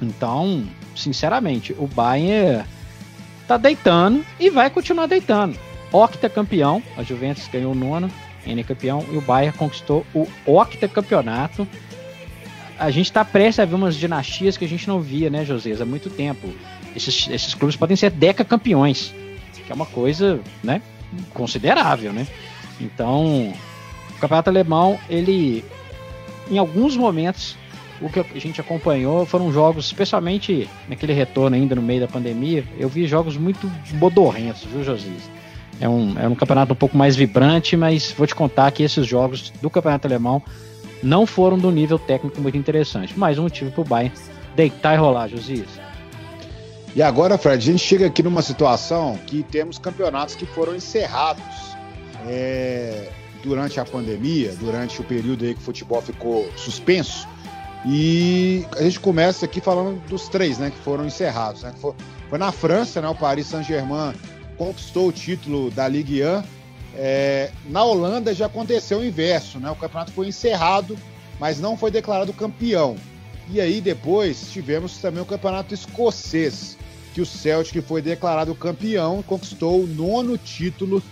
[0.00, 2.64] Então, sinceramente, o Bayern
[3.46, 5.58] tá deitando e vai continuar deitando.
[5.92, 8.10] Octa campeão, a Juventus ganhou o nono,
[8.46, 11.68] N campeão, e o Bayern conquistou o octa campeonato.
[12.78, 15.72] A gente está prestes a ver umas dinastias que a gente não via, né, José,
[15.78, 16.48] há muito tempo.
[16.96, 19.14] Esses, esses clubes podem ser deca campeões,
[19.54, 20.80] que é uma coisa, né,
[21.32, 22.26] considerável, né?
[22.80, 23.52] Então,
[24.24, 25.64] campeonato alemão, ele,
[26.50, 27.56] em alguns momentos,
[28.00, 32.64] o que a gente acompanhou foram jogos, especialmente naquele retorno ainda no meio da pandemia,
[32.78, 35.30] eu vi jogos muito modorrentos, viu, Josias?
[35.80, 39.06] É um, é um campeonato um pouco mais vibrante, mas vou te contar que esses
[39.06, 40.42] jogos do campeonato alemão
[41.02, 43.18] não foram do nível técnico muito interessante.
[43.18, 44.14] Mais um motivo para o Bayern
[44.56, 45.68] deitar e rolar, Josias.
[46.94, 51.42] E agora, Fred, a gente chega aqui numa situação que temos campeonatos que foram encerrados
[52.26, 53.08] é,
[53.44, 57.28] durante a pandemia, durante o período aí que o futebol ficou suspenso.
[57.86, 61.62] E a gente começa aqui falando dos três, né, que foram encerrados.
[61.62, 61.74] Né?
[61.78, 61.94] Foi,
[62.30, 64.14] foi na França, né, o Paris Saint-Germain
[64.56, 66.42] conquistou o título da Ligue 1.
[66.96, 69.68] É, na Holanda já aconteceu o inverso, né?
[69.68, 70.96] O campeonato foi encerrado,
[71.40, 72.96] mas não foi declarado campeão.
[73.50, 76.78] E aí depois tivemos também o campeonato escocês,
[77.12, 81.02] que o Celtic foi declarado campeão e conquistou o nono título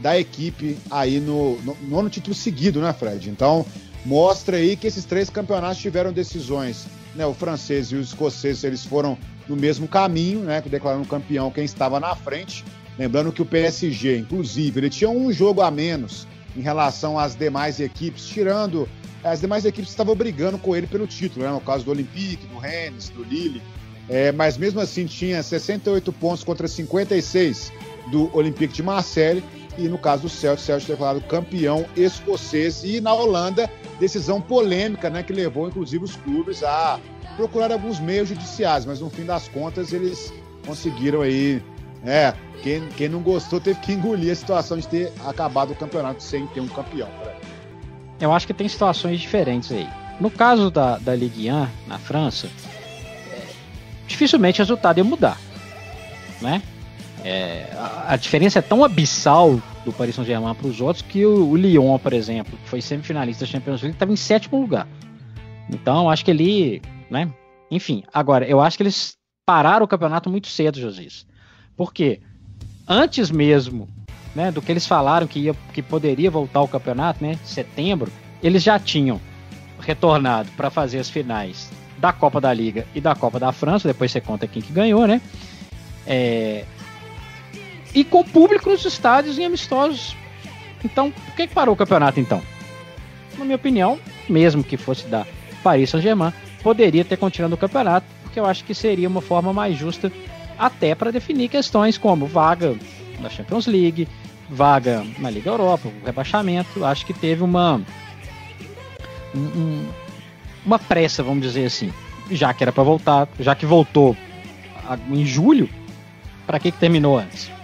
[0.00, 3.30] da equipe aí no, no nono título seguido, né, Fred?
[3.30, 3.64] Então
[4.04, 7.26] mostra aí que esses três campeonatos tiveram decisões, né?
[7.26, 10.62] O francês e o escocês eles foram no mesmo caminho, né?
[10.64, 12.64] Declarando campeão quem estava na frente.
[12.98, 17.78] Lembrando que o PSG, inclusive, ele tinha um jogo a menos em relação às demais
[17.78, 18.88] equipes, tirando
[19.22, 21.50] as demais equipes estavam brigando com ele pelo título, né?
[21.50, 23.60] no caso do Olympique, do Rennes, do Lille,
[24.08, 27.72] é, mas mesmo assim tinha 68 pontos contra 56
[28.10, 29.42] do Olympique de Marseille
[29.78, 35.08] e no caso do Celtic, o Celtic declarado campeão escocês e na Holanda decisão polêmica,
[35.10, 36.98] né, que levou inclusive os clubes a
[37.36, 40.32] procurar alguns meios judiciais, mas no fim das contas eles
[40.66, 41.62] conseguiram aí,
[42.04, 46.22] é, quem, quem não gostou teve que engolir a situação de ter acabado o campeonato
[46.22, 47.08] sem ter um campeão.
[48.18, 49.86] Eu acho que tem situações diferentes aí.
[50.18, 52.48] No caso da, da Ligue 1 na França,
[53.30, 53.42] é,
[54.06, 55.38] dificilmente o resultado ia mudar,
[56.40, 56.62] né?
[57.28, 61.48] É, a, a, diferença é tão abissal do Paris Saint-Germain para os outros que o,
[61.48, 64.86] o, Lyon, por exemplo, que foi semifinalista da Champions League, estava em sétimo lugar.
[65.68, 67.28] Então, acho que ele, né?
[67.68, 71.26] Enfim, agora, eu acho que eles pararam o campeonato muito cedo, Josias.
[71.76, 72.20] Por quê?
[72.86, 73.88] Antes mesmo
[74.32, 78.62] né, do que eles falaram que, ia, que poderia voltar ao campeonato, né, setembro, eles
[78.62, 79.20] já tinham
[79.80, 84.12] retornado para fazer as finais da Copa da Liga e da Copa da França, depois
[84.12, 85.20] você conta quem que ganhou, né?
[86.06, 86.64] É...
[87.96, 90.14] E com público nos estádios em amistosos.
[90.84, 92.42] Então, por que, que parou o campeonato então?
[93.38, 95.26] Na minha opinião, mesmo que fosse da
[95.62, 96.30] Paris Saint-Germain,
[96.62, 100.12] poderia ter continuado o campeonato, porque eu acho que seria uma forma mais justa
[100.58, 102.76] até para definir questões como vaga
[103.18, 104.06] na Champions League,
[104.50, 107.80] vaga na Liga Europa, rebaixamento, acho que teve uma
[109.34, 109.86] um,
[110.66, 111.90] uma pressa, vamos dizer assim,
[112.30, 114.14] já que era para voltar, já que voltou
[115.10, 115.68] em julho,
[116.46, 117.55] para que, que terminou antes?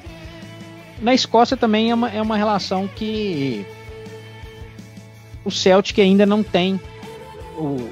[1.02, 3.66] Na Escócia também é uma, é uma relação que
[5.44, 6.80] o Celtic ainda não tem
[7.58, 7.90] o,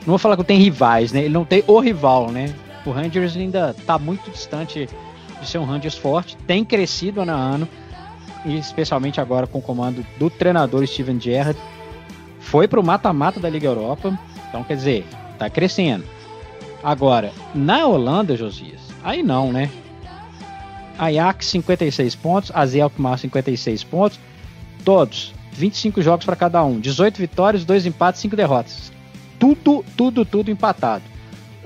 [0.00, 1.20] não vou falar que tem rivais, né?
[1.20, 2.54] Ele não tem o rival, né?
[2.84, 4.88] O Rangers ainda está muito distante
[5.40, 7.68] de ser um Rangers forte, tem crescido ano a ano,
[8.44, 11.58] e especialmente agora com o comando do treinador Steven Gerrard,
[12.40, 16.04] foi para o mata-mata da Liga Europa, então quer dizer, está crescendo.
[16.82, 19.70] Agora, na Holanda, Josias, aí não, né?
[21.00, 24.20] Ajax 56 pontos, AZ Alkmaar 56 pontos,
[24.84, 28.92] todos 25 jogos para cada um, 18 vitórias, 2 empates, 5 derrotas.
[29.38, 31.04] Tudo, tudo, tudo empatado.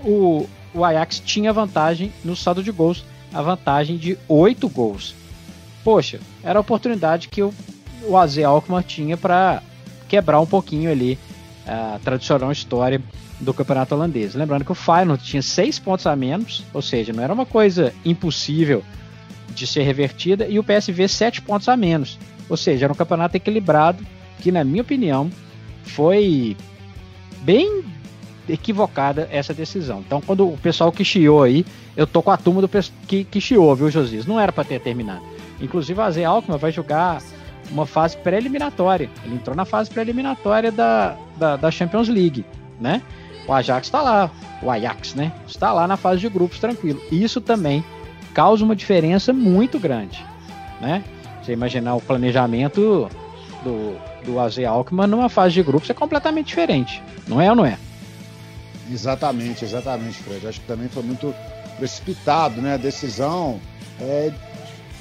[0.04, 5.14] O, o Ajax tinha vantagem no saldo de gols, a vantagem de 8 gols
[5.84, 7.52] poxa, era a oportunidade que o,
[8.08, 9.62] o AZ Alkmaar tinha para
[10.08, 11.18] quebrar um pouquinho ali
[11.66, 13.00] a tradicional história
[13.38, 14.34] do campeonato holandês.
[14.34, 17.92] Lembrando que o Feyenoord tinha seis pontos a menos, ou seja, não era uma coisa
[18.04, 18.82] impossível
[19.54, 22.18] de ser revertida, e o PSV sete pontos a menos.
[22.48, 24.04] Ou seja, era um campeonato equilibrado
[24.40, 25.30] que, na minha opinião,
[25.84, 26.56] foi
[27.42, 27.84] bem
[28.48, 30.02] equivocada essa decisão.
[30.06, 31.64] Então, quando o pessoal que chiou aí,
[31.96, 32.68] eu tô com a turma do
[33.06, 34.26] que, que chiou, viu, Josias?
[34.26, 35.22] Não era para ter terminado.
[35.60, 37.22] Inclusive, a Zé Alckmin vai jogar
[37.70, 39.08] uma fase pré-eliminatória.
[39.24, 42.44] Ele entrou na fase pré-eliminatória da, da, da, Champions League,
[42.80, 43.00] né?
[43.46, 44.30] O Ajax está lá,
[44.62, 45.32] o Ajax, né?
[45.46, 47.00] Está lá na fase de grupos tranquilo.
[47.10, 47.84] Isso também
[48.34, 50.24] causa uma diferença muito grande,
[50.80, 51.02] né?
[51.42, 53.08] Você imaginar o planejamento
[53.62, 57.64] do, do AZ Alckmin numa fase de grupos é completamente diferente, não é ou não
[57.64, 57.78] é?
[58.90, 60.46] Exatamente, exatamente, Fred.
[60.46, 61.34] Acho que também foi muito
[61.78, 62.74] precipitado, né?
[62.74, 63.60] A decisão
[64.00, 64.30] é,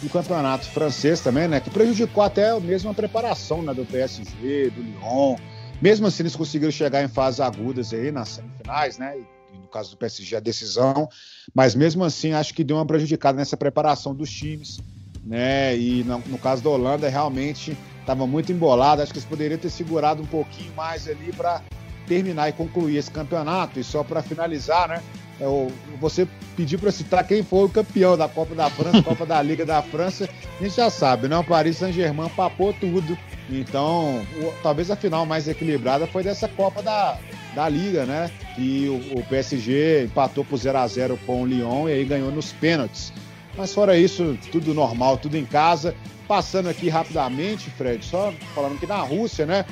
[0.02, 1.60] do campeonato francês também, né?
[1.60, 5.36] Que prejudicou até mesmo a preparação né, do PSG, do Lyon.
[5.82, 9.18] Mesmo assim, eles conseguiram chegar em fases agudas aí nas semifinais, né?
[9.58, 11.08] No caso do PSG, a decisão.
[11.54, 14.80] Mas mesmo assim, acho que deu uma prejudicada nessa preparação dos times,
[15.24, 15.78] né?
[15.78, 19.02] E no, no caso da Holanda, realmente estava muito embolado.
[19.02, 21.62] Acho que eles poderiam ter segurado um pouquinho mais ali para
[22.08, 23.80] terminar e concluir esse campeonato.
[23.80, 25.02] E só para finalizar, né?
[25.44, 25.68] É,
[26.00, 26.26] você
[26.56, 29.82] pedir para citar quem foi o campeão da Copa da França, Copa da Liga da
[29.82, 30.30] França,
[30.60, 31.38] a gente já sabe, né?
[31.38, 33.18] O Paris Saint-Germain papou tudo.
[33.50, 37.20] Então, o, talvez a final mais equilibrada foi dessa Copa da,
[37.54, 38.32] da Liga, né?
[38.56, 42.32] Que o, o PSG empatou por 0 a 0 com o Lyon e aí ganhou
[42.32, 43.12] nos pênaltis.
[43.58, 45.94] Mas fora isso, tudo normal, tudo em casa.
[46.26, 49.66] Passando aqui rapidamente, Fred, só falando que na Rússia, né?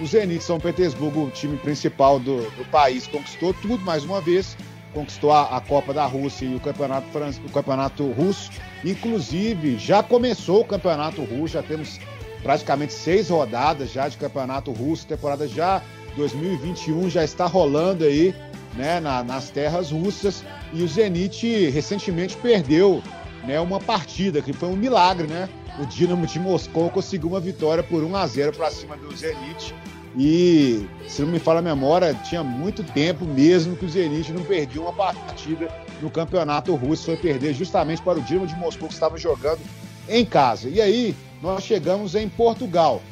[0.00, 4.56] O Zenit São Petersburgo, o time principal do, do país, conquistou tudo mais uma vez
[4.92, 7.06] conquistou a, a, Copa da Rússia e o Campeonato,
[7.44, 8.50] o Campeonato Russo.
[8.84, 11.98] Inclusive, já começou o Campeonato Russo, já temos
[12.42, 15.82] praticamente seis rodadas já de Campeonato Russo, temporada já
[16.16, 18.34] 2021 já está rolando aí
[18.74, 23.02] né, na, nas terras russas e o Zenit recentemente perdeu
[23.44, 25.48] né, uma partida que foi um milagre, né?
[25.78, 29.74] O Dinamo de Moscou conseguiu uma vitória por 1 a 0 para cima do Zenit
[30.16, 34.44] e, se não me fala a memória, tinha muito tempo mesmo que o Zenit não
[34.44, 35.68] perdia uma partida
[36.02, 37.06] no campeonato russo.
[37.06, 39.60] Foi perder justamente para o Dinamo de Moscou, que estava jogando
[40.08, 40.68] em casa.
[40.68, 43.02] E aí, nós chegamos em Portugal.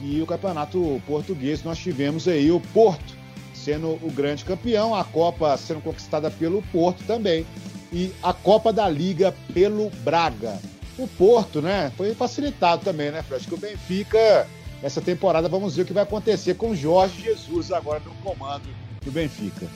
[0.00, 3.18] E o campeonato português, nós tivemos aí o Porto
[3.52, 7.44] sendo o grande campeão, a Copa sendo conquistada pelo Porto também.
[7.92, 10.58] E a Copa da Liga pelo Braga.
[10.96, 13.46] O Porto, né, foi facilitado também, né, Fred?
[13.46, 14.46] Que o Benfica
[14.82, 15.48] essa temporada.
[15.48, 18.68] Vamos ver o que vai acontecer com Jorge Jesus agora no comando
[19.04, 19.66] do Benfica.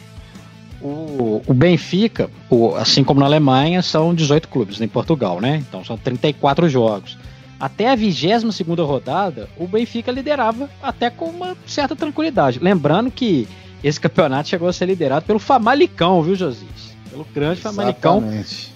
[0.80, 5.62] O, o Benfica, o, assim como na Alemanha, são 18 clubes em Portugal, né?
[5.68, 7.16] Então são 34 jogos.
[7.58, 12.58] Até a 22 rodada, o Benfica liderava até com uma certa tranquilidade.
[12.60, 13.46] Lembrando que
[13.84, 16.92] esse campeonato chegou a ser liderado pelo Famalicão, viu, Josias?
[17.08, 18.24] Pelo grande Famalicão,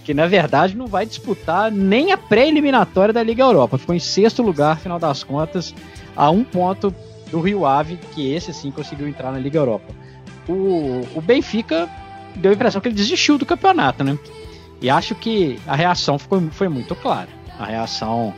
[0.05, 3.79] que na verdade não vai disputar nem a pré-eliminatória da Liga Europa.
[3.79, 5.75] Ficou em sexto lugar, afinal das contas,
[6.17, 6.95] a um ponto
[7.31, 9.93] do Rio Ave, que esse sim conseguiu entrar na Liga Europa.
[10.49, 11.89] O, o Benfica
[12.37, 14.19] deu a impressão que ele desistiu do campeonato, né?
[14.81, 17.29] E acho que a reação foi, foi muito clara.
[17.59, 18.33] A reação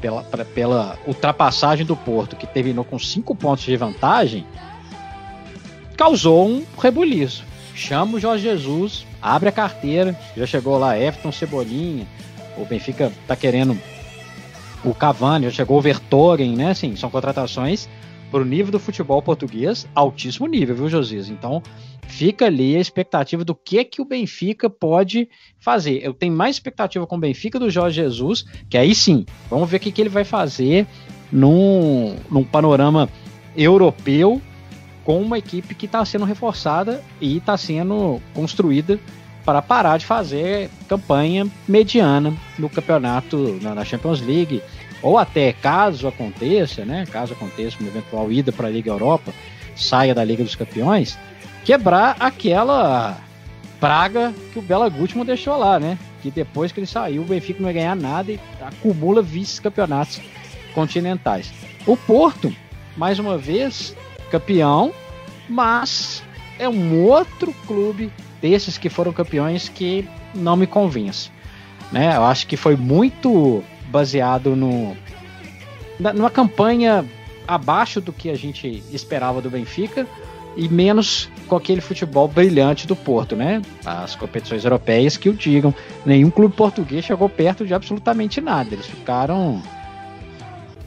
[0.00, 4.46] pela, pela ultrapassagem do Porto, que terminou com cinco pontos de vantagem,
[5.96, 7.44] causou um rebuliço.
[7.74, 12.06] Chama o Jorge Jesus, abre a carteira, já chegou lá Everton Cebolinha,
[12.56, 13.78] o Benfica tá querendo
[14.84, 16.70] o Cavani, já chegou o Vertogen, né?
[16.70, 17.88] Assim, são contratações
[18.30, 21.28] para o nível do futebol português, altíssimo nível, viu, Josias?
[21.28, 21.62] Então,
[22.06, 26.00] fica ali a expectativa do que que o Benfica pode fazer.
[26.04, 29.78] Eu tenho mais expectativa com o Benfica do Jorge Jesus, que aí sim, vamos ver
[29.78, 30.86] o que, que ele vai fazer
[31.32, 33.08] num, num panorama
[33.56, 34.40] europeu
[35.04, 39.00] com uma equipe que está sendo reforçada e está sendo construída
[39.48, 44.62] para parar de fazer campanha mediana no campeonato, na Champions League,
[45.00, 49.32] ou até caso aconteça, né, caso aconteça uma eventual ida para a Liga Europa,
[49.74, 51.18] saia da Liga dos Campeões,
[51.64, 53.16] quebrar aquela
[53.80, 55.98] praga que o Bela Gutmann deixou lá, né?
[56.20, 60.20] Que depois que ele saiu, o Benfica não vai ganhar nada e acumula vice-campeonatos
[60.74, 61.50] continentais.
[61.86, 62.54] O Porto,
[62.98, 63.96] mais uma vez,
[64.30, 64.92] campeão,
[65.48, 66.22] mas
[66.58, 71.30] é um outro clube desses que foram campeões que não me convence.
[71.92, 72.16] Né?
[72.16, 74.96] Eu acho que foi muito baseado no,
[75.98, 77.04] na, numa campanha
[77.46, 80.06] abaixo do que a gente esperava do Benfica
[80.56, 83.62] e menos com aquele futebol brilhante do Porto, né?
[83.84, 85.74] As competições europeias que o digam,
[86.04, 88.74] nenhum clube português chegou perto de absolutamente nada.
[88.74, 89.62] Eles ficaram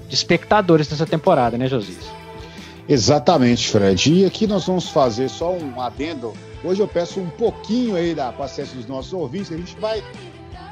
[0.08, 2.21] de espectadores nessa temporada, né, Josias?
[2.88, 4.14] Exatamente, Fred.
[4.14, 8.32] E aqui nós vamos fazer só um adendo Hoje eu peço um pouquinho aí da
[8.32, 10.04] paciência dos nossos ouvintes, a gente vai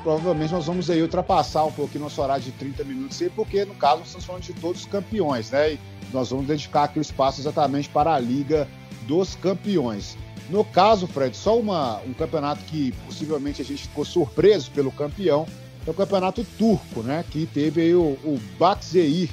[0.04, 3.74] provavelmente nós vamos aí ultrapassar um pouquinho nosso horário de 30 minutos aí, porque no
[3.74, 5.74] caso nós estamos falando de todos os campeões, né?
[5.74, 5.80] E
[6.14, 8.68] nós vamos dedicar aqui o espaço exatamente para a Liga
[9.08, 10.16] dos Campeões.
[10.50, 15.46] No caso, Fred, só uma, um campeonato que possivelmente a gente ficou surpreso pelo campeão,
[15.86, 17.26] é o campeonato turco, né?
[17.30, 19.30] Que teve aí o, o Bakzeir,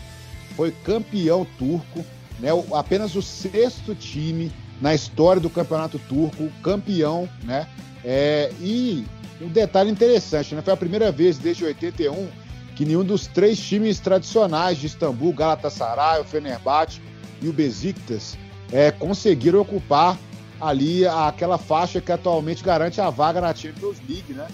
[0.56, 2.04] foi campeão turco,
[2.38, 2.50] né?
[2.72, 7.66] Apenas o sexto time na história do campeonato turco, campeão, né?
[8.04, 9.04] É, e
[9.40, 10.62] um detalhe interessante, né?
[10.62, 12.28] Foi a primeira vez desde 81
[12.74, 17.00] que nenhum dos três times tradicionais de Istambul, Galatasaray, o Fenerbahçe
[17.40, 18.36] e o Besiktas,
[18.70, 20.18] é, conseguiram ocupar
[20.60, 24.46] ali aquela faixa que atualmente garante a vaga na Champions League, né?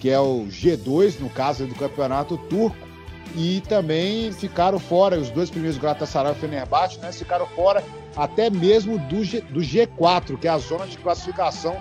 [0.00, 2.87] Que é o G2, no caso do campeonato turco
[3.36, 7.82] e também ficaram fora, os dois primeiros Galatasaray e Fenerbahçe, né, ficaram fora
[8.16, 11.76] até mesmo do, G, do G4, que é a zona de classificação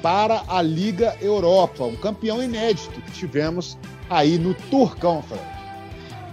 [0.00, 3.78] para a Liga Europa, um campeão inédito que tivemos
[4.10, 5.42] aí no Turcão, Fred.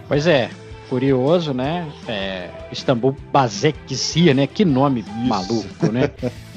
[0.07, 0.49] Pois é,
[0.89, 1.87] curioso, né?
[2.07, 4.47] É, Istambul Basekcia, né?
[4.47, 5.11] Que nome Isso.
[5.11, 6.09] maluco, né?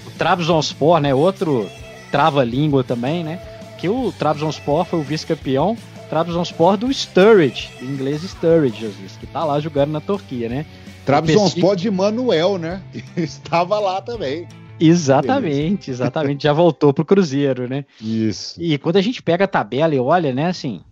[0.07, 1.15] o Trabzonspor, né?
[1.15, 1.69] Outro
[2.11, 3.39] trava-língua também, né?
[3.79, 5.77] Que o Trabzonspor foi o vice-campeão,
[6.13, 10.67] Trabzonspor do Sturridge, do inglês Sturridge, que tá lá jogando na Turquia, né?
[11.07, 12.83] Trabzonspor de Manuel, né?
[13.17, 14.47] Estava lá também.
[14.79, 16.43] Exatamente, exatamente.
[16.43, 17.87] Já voltou pro Cruzeiro, né?
[17.99, 18.61] Isso.
[18.63, 20.83] E quando a gente pega a tabela e olha, né, assim,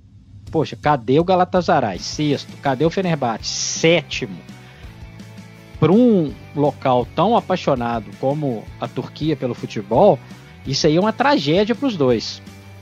[0.50, 1.98] poxa, cadê o Galatasaray?
[1.98, 2.56] Sexto.
[2.62, 3.44] Cadê o Fenerbahçe?
[3.44, 4.38] Sétimo.
[5.78, 10.18] Para um local tão apaixonado como a Turquia pelo futebol,
[10.66, 12.40] isso aí é uma tragédia para os dois.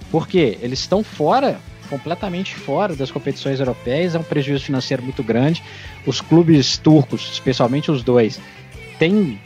[0.09, 5.63] Porque eles estão fora, completamente fora das competições europeias, é um prejuízo financeiro muito grande.
[6.07, 8.41] Os clubes turcos, especialmente os dois,
[8.99, 9.41] têm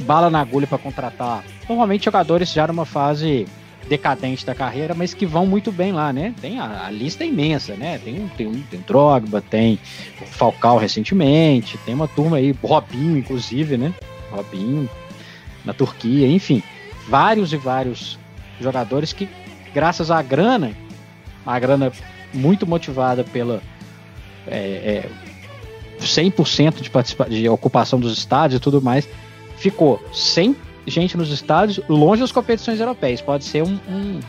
[0.00, 3.46] bala na agulha para contratar normalmente jogadores já numa fase
[3.88, 6.34] decadente da carreira, mas que vão muito bem lá, né?
[6.40, 7.98] Tem a, a lista é imensa, né?
[7.98, 9.78] Tem um, tem um tem Drogba, tem
[10.26, 13.94] Falcao recentemente, tem uma turma aí, Robinho inclusive, né?
[14.30, 14.88] Robinho
[15.64, 16.62] na Turquia, enfim,
[17.08, 18.18] vários e vários
[18.60, 19.28] jogadores que
[19.72, 20.72] graças à grana,
[21.46, 21.92] a grana
[22.34, 23.62] muito motivada pela
[24.46, 25.10] é, é,
[26.00, 29.08] 100% de, participa de ocupação dos estádios e tudo mais,
[29.56, 30.56] ficou sem
[30.86, 33.20] gente nos estádios, longe das competições europeias.
[33.20, 34.20] Pode ser um, um,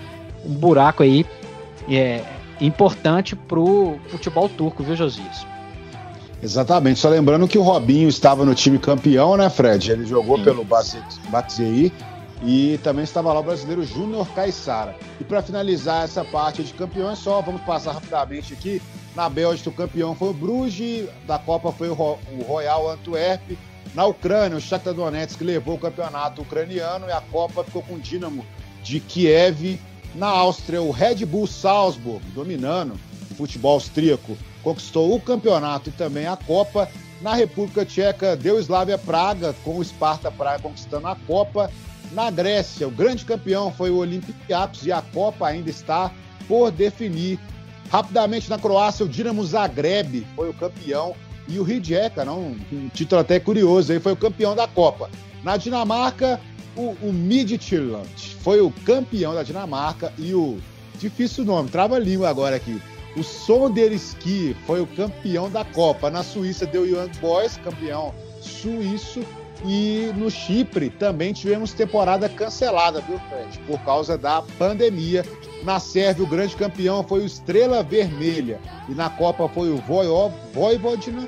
[0.46, 1.26] um buraco aí
[1.90, 2.24] é,
[2.60, 5.46] importante para o futebol turco, viu, Josias?
[6.42, 7.00] Exatamente.
[7.00, 9.92] Só lembrando que o Robinho estava no time campeão, né, Fred?
[9.92, 10.44] Ele jogou Sim.
[10.44, 10.66] pelo
[11.30, 11.92] Batsei
[12.44, 14.96] e também estava lá o brasileiro Júnior Caissara.
[15.20, 18.82] E para finalizar essa parte de campeões, só vamos passar rapidamente aqui.
[19.16, 23.58] Na Bélgica, o campeão foi o Bruges, da Copa foi o Royal Antwerp,
[23.98, 28.00] na Ucrânia, o Shakhtar Donetsk levou o campeonato ucraniano e a Copa ficou com o
[28.00, 28.46] Dinamo
[28.84, 29.80] de Kiev.
[30.14, 32.94] Na Áustria, o Red Bull Salzburg, dominando
[33.32, 36.88] o futebol austríaco, conquistou o campeonato e também a Copa.
[37.22, 41.72] Na República Tcheca, deu Slavia Praga, com o Sparta Praga conquistando a Copa.
[42.12, 46.12] Na Grécia, o grande campeão foi o Olympiacos e a Copa ainda está
[46.48, 47.40] por definir.
[47.90, 51.16] Rapidamente na Croácia, o Dinamo Zagreb foi o campeão
[51.48, 55.10] e o Rijeka, não, um título até curioso, aí foi o campeão da Copa.
[55.44, 56.40] Na Dinamarca,
[56.76, 58.10] o, o Midtjylland
[58.42, 60.60] foi o campeão da Dinamarca e o
[61.00, 62.82] difícil nome, trava a língua agora aqui.
[63.16, 66.10] O Sonderski foi o campeão da Copa.
[66.10, 69.22] Na Suíça deu Young Boys, campeão suíço.
[69.66, 73.58] E no Chipre também tivemos temporada cancelada, viu, Fred?
[73.66, 75.26] Por causa da pandemia.
[75.64, 78.60] Na Sérvia, o grande campeão foi o Estrela Vermelha.
[78.88, 79.78] E na Copa foi o
[80.54, 81.28] Voivodina.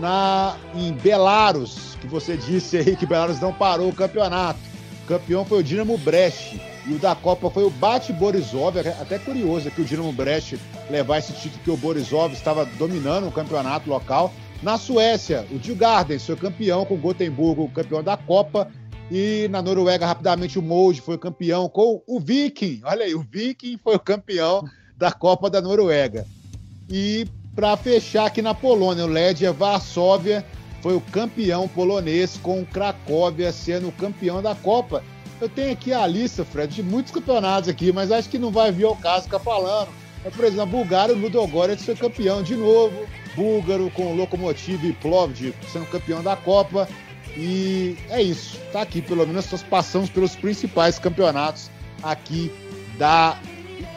[0.00, 4.58] Na, em Belarus, que você disse aí que Belarus não parou o campeonato.
[5.04, 6.54] O campeão foi o Dinamo Brest.
[6.86, 8.78] E o da Copa foi o Bate Borisov.
[8.78, 10.54] É até curioso que o Dinamo Brest
[10.90, 14.32] levar esse título que o Borisov estava dominando o campeonato local.
[14.62, 18.68] Na Suécia, o Djurgården foi campeão com o Gotemburgo, campeão da Copa.
[19.10, 22.80] E na Noruega, rapidamente, o Molde foi campeão com o Viking.
[22.84, 24.64] Olha aí, o Viking foi o campeão
[24.96, 26.26] da Copa da Noruega.
[26.90, 30.44] E para fechar aqui na Polônia, o Ledia Varsóvia
[30.82, 35.02] foi o campeão polonês com o Cracóvia sendo o campeão da Copa.
[35.40, 38.72] Eu tenho aqui a lista, Fred, de muitos campeonatos aqui, mas acho que não vai
[38.72, 39.88] vir ao caso ficar falando.
[40.24, 43.06] Mas, por exemplo, a Bulgária, o Ludogorets foi campeão de novo.
[43.36, 46.88] Búlgaro com o Lokomotiv e Plovdiv sendo campeão da Copa.
[47.36, 48.58] E é isso.
[48.72, 51.70] Tá aqui, pelo menos nós passamos pelos principais campeonatos
[52.02, 52.50] aqui
[52.98, 53.38] da,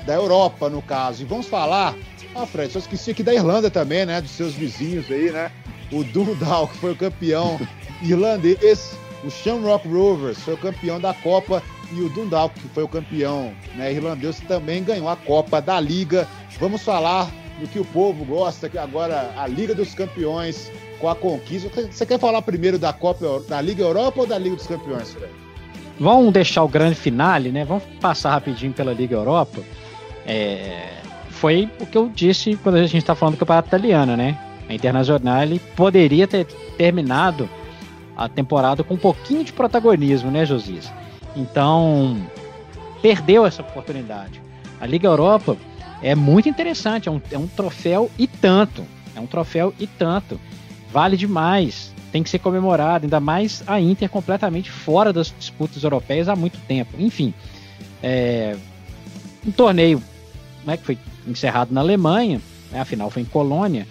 [0.06, 1.24] da Europa, no caso.
[1.24, 1.96] E vamos falar.
[2.36, 4.22] Ah, Fred, só esqueci aqui da Irlanda também, né?
[4.22, 5.52] Dos seus vizinhos aí, né?
[5.92, 7.60] O Dundalk que foi o campeão
[8.04, 8.92] irlandês.
[9.24, 11.64] O Shamrock Rovers foi o campeão da Copa.
[11.92, 16.28] E o Dundalk, que foi o campeão né, irlandês, também ganhou a Copa da Liga.
[16.60, 21.16] Vamos falar do que o povo gosta, que agora a Liga dos Campeões com a
[21.16, 21.70] conquista.
[21.92, 25.32] Você quer falar primeiro da Copa da Liga Europa ou da Liga dos Campeões, Fred?
[26.00, 27.66] Vamos deixar o grande finale, né?
[27.66, 29.62] Vamos passar rapidinho pela Liga Europa.
[30.26, 31.00] É...
[31.30, 34.38] Foi o que eu disse quando a gente está falando do campeonato italiano, né?
[34.68, 36.46] A Internacional poderia ter
[36.78, 37.50] terminado
[38.16, 40.92] a temporada com um pouquinho de protagonismo, né, Josias?
[41.36, 42.18] Então,
[43.02, 44.42] perdeu essa oportunidade.
[44.80, 45.58] A Liga Europa
[46.02, 48.86] é muito interessante, é um, é um troféu e tanto.
[49.16, 50.40] É um troféu e tanto
[50.92, 56.28] vale demais, tem que ser comemorado, ainda mais a Inter completamente fora das disputas europeias
[56.28, 56.96] há muito tempo.
[56.98, 57.34] Enfim,
[58.02, 58.56] é,
[59.46, 60.02] um torneio
[60.66, 60.98] né, que foi
[61.28, 62.42] encerrado na Alemanha,
[62.72, 63.88] né, afinal foi em Colônia,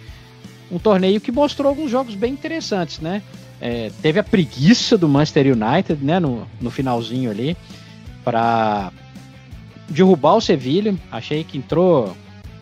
[0.70, 3.22] um torneio que mostrou alguns jogos bem interessantes, né?
[3.60, 7.56] É, teve a preguiça do Manchester United, né, no, no finalzinho ali,
[8.22, 8.92] para
[9.88, 10.94] derrubar o Sevilha.
[11.10, 12.16] Achei que entrou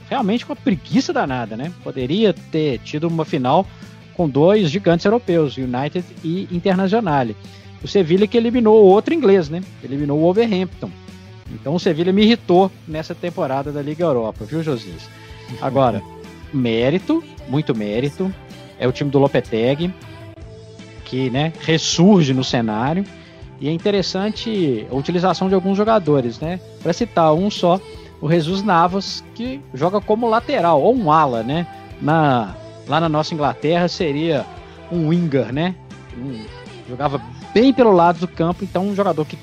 [0.09, 1.73] realmente com a preguiça danada, né?
[1.83, 3.67] Poderia ter tido uma final
[4.15, 7.37] com dois gigantes europeus, United e Internazionale.
[7.83, 9.63] O Sevilha que eliminou outro inglês, né?
[9.83, 10.91] Eliminou o Wolverhampton.
[11.53, 15.09] Então o Sevilha me irritou nessa temporada da Liga Europa, viu, Josias?
[15.61, 16.03] Agora,
[16.53, 18.33] mérito, muito mérito.
[18.79, 19.93] É o time do Lopetegui,
[21.05, 23.05] que né, ressurge no cenário.
[23.61, 26.61] E é interessante a utilização de alguns jogadores, né?
[26.83, 27.81] Para citar um só,
[28.21, 31.67] o Jesus Navas, que joga como lateral, ou um ala, né?
[32.01, 32.55] Na,
[32.87, 34.45] lá na nossa Inglaterra seria
[34.93, 35.75] um winger, né?
[36.17, 36.45] Um,
[36.89, 37.21] jogava
[37.55, 39.39] bem pelo lado do campo, então um jogador que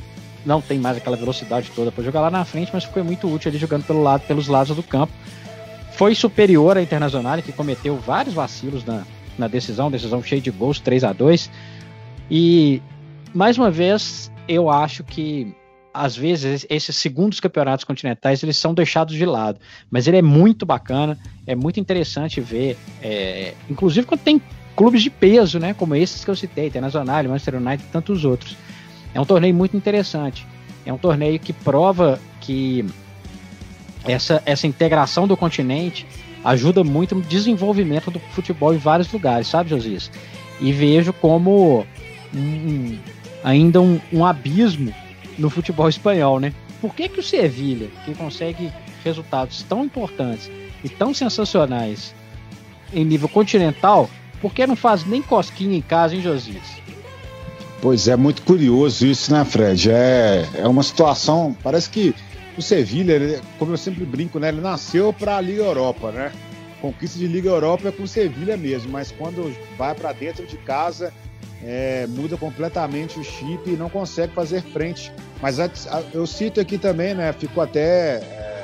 [0.45, 3.49] não tem mais aquela velocidade toda para jogar lá na frente, mas foi muito útil
[3.49, 5.11] ali jogando pelo lado, pelos lados do campo.
[5.93, 9.03] Foi superior à Internacional, que cometeu vários vacilos na,
[9.37, 11.49] na decisão, decisão cheia de gols, 3 a 2
[12.29, 12.81] E
[13.33, 15.55] mais uma vez, eu acho que
[15.93, 19.59] às vezes esses segundos campeonatos continentais eles são deixados de lado,
[19.91, 24.41] mas ele é muito bacana, é muito interessante ver, é, inclusive quando tem
[24.75, 28.57] clubes de peso, né, como esses que eu citei, Internacional, Manchester United e tantos outros.
[29.13, 30.47] É um torneio muito interessante.
[30.85, 32.83] É um torneio que prova que
[34.03, 36.05] essa, essa integração do continente
[36.43, 40.11] ajuda muito no desenvolvimento do futebol em vários lugares, sabe, Josias?
[40.59, 41.85] E vejo como
[42.33, 42.97] um,
[43.43, 44.93] ainda um, um, abismo
[45.37, 46.53] no futebol espanhol, né?
[46.79, 48.71] Por que, que o Sevilha, que consegue
[49.03, 50.49] resultados tão importantes
[50.83, 52.13] e tão sensacionais
[52.93, 54.09] em nível continental,
[54.41, 56.83] por que não faz nem cosquinha em casa, hein, Josias?
[57.81, 59.91] Pois é, muito curioso isso, né, Fred?
[59.91, 62.15] É, é uma situação, parece que
[62.57, 66.31] o Sevilha, como eu sempre brinco, né, ele nasceu para a Liga Europa, né?
[66.81, 70.57] Conquista de Liga Europa é com o Sevilha mesmo, mas quando vai para dentro de
[70.57, 71.13] casa,
[71.65, 75.11] é, muda completamente o chip e não consegue fazer frente.
[75.41, 77.31] Mas a, a, eu cito aqui também, né?
[77.33, 78.63] Ficou até é,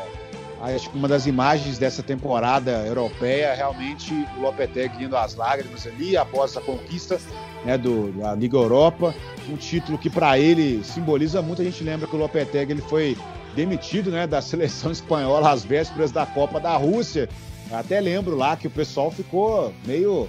[0.61, 6.17] acho que uma das imagens dessa temporada europeia, realmente o Lopetegui indo às lágrimas ali
[6.17, 7.19] após a conquista
[7.63, 9.15] né, do, da Liga Europa,
[9.49, 11.61] um título que para ele simboliza muito.
[11.61, 13.17] A gente lembra que o Lopetegui ele foi
[13.55, 17.29] demitido né, da seleção espanhola às vésperas da Copa da Rússia.
[17.71, 20.27] Eu até lembro lá que o pessoal ficou meio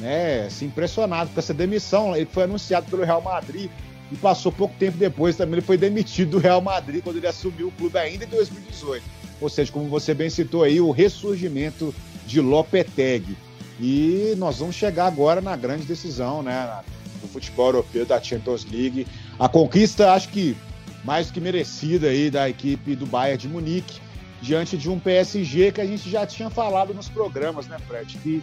[0.00, 2.16] né, assim, impressionado com essa demissão.
[2.16, 3.70] Ele foi anunciado pelo Real Madrid
[4.10, 7.68] e passou pouco tempo depois também ele foi demitido do Real Madrid quando ele assumiu
[7.68, 9.04] o clube ainda em 2018.
[9.40, 11.94] Ou seja, como você bem citou aí, o ressurgimento
[12.26, 13.36] de Lopetegui.
[13.78, 16.82] E nós vamos chegar agora na grande decisão, né?
[17.22, 19.06] Do futebol europeu da Champions League.
[19.38, 20.56] A conquista, acho que
[21.02, 24.00] mais que merecida aí da equipe do Bayern de Munique,
[24.42, 28.18] diante de um PSG que a gente já tinha falado nos programas, né, Fred?
[28.18, 28.42] Que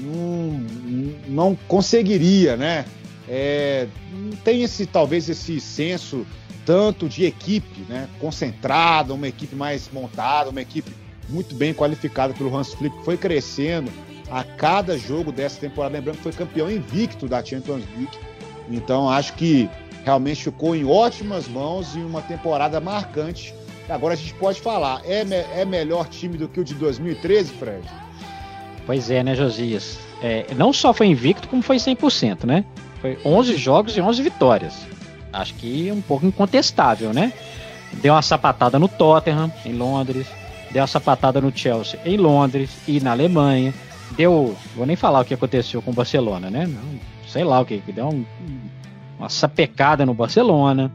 [0.00, 0.60] não,
[1.28, 2.84] não conseguiria, né?
[3.28, 6.26] É, não tem esse talvez esse senso
[6.64, 8.08] tanto de equipe, né?
[8.20, 10.90] Concentrada, uma equipe mais montada, uma equipe
[11.28, 13.90] muito bem qualificada pelo Hans Flick, foi crescendo
[14.30, 15.94] a cada jogo dessa temporada.
[15.94, 18.18] Lembrando que foi campeão invicto da Champions League.
[18.70, 19.68] Então acho que
[20.04, 23.54] realmente ficou em ótimas mãos e uma temporada marcante.
[23.88, 27.52] Agora a gente pode falar, é, me é melhor time do que o de 2013,
[27.54, 28.07] Fred?
[28.88, 30.00] Pois é, né, Josias?
[30.22, 32.64] É, não só foi invicto, como foi 100%, né?
[33.02, 34.86] Foi 11 jogos e 11 vitórias.
[35.30, 37.30] Acho que um pouco incontestável, né?
[38.00, 40.26] Deu uma sapatada no Tottenham, em Londres.
[40.70, 43.74] Deu uma sapatada no Chelsea, em Londres e na Alemanha
[44.16, 44.56] deu.
[44.74, 46.66] Vou nem falar o que aconteceu com o Barcelona, né?
[46.66, 47.82] Não, sei lá o que.
[47.92, 48.24] Deu um,
[49.18, 50.90] uma sapecada no Barcelona.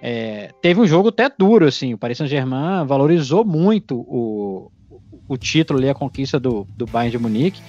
[0.00, 1.92] É, teve um jogo até duro, assim.
[1.92, 4.70] O Paris Saint-Germain valorizou muito o,
[5.34, 7.62] o título ali, a conquista do, do Bayern de Munique.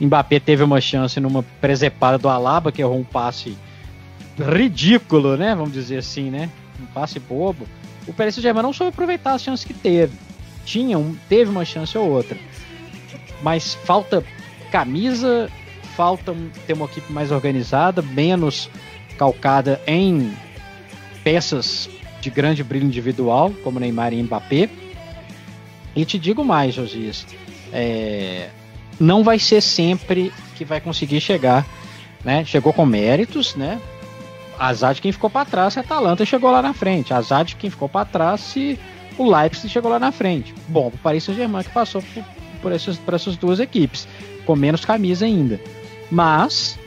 [0.00, 3.56] Mbappé teve uma chance numa presepada do Alaba, que errou um passe
[4.38, 5.54] ridículo, né?
[5.54, 6.48] Vamos dizer assim, né?
[6.80, 7.66] Um passe bobo.
[8.06, 10.14] O Paris Saint-Germain não soube aproveitar as chances que teve.
[10.64, 12.38] Tinha um, teve uma chance ou outra
[13.42, 14.24] mas falta
[14.70, 15.50] camisa,
[15.96, 16.34] falta
[16.66, 18.70] ter uma equipe mais organizada, menos
[19.18, 20.32] calcada em
[21.24, 21.88] peças
[22.20, 24.68] de grande brilho individual, como Neymar e Mbappé.
[25.94, 27.26] E te digo mais, Josias,
[27.72, 28.48] é,
[28.98, 31.66] não vai ser sempre que vai conseguir chegar,
[32.24, 32.44] né?
[32.44, 33.80] Chegou com méritos, né?
[34.58, 37.14] Azar de quem ficou para trás, a Atalanta chegou lá na frente.
[37.14, 38.78] Azar de quem ficou para trás, se
[39.16, 40.54] o Leipzig chegou lá na frente.
[40.68, 42.24] Bom, o Paris Saint-Germain que passou por,
[42.60, 44.06] por essas, por essas duas equipes,
[44.44, 45.58] com menos camisa ainda.
[46.10, 46.78] Mas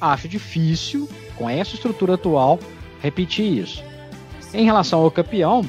[0.00, 2.58] acho difícil, com essa estrutura atual,
[3.02, 3.84] repetir isso.
[4.54, 5.64] Em relação ao campeão,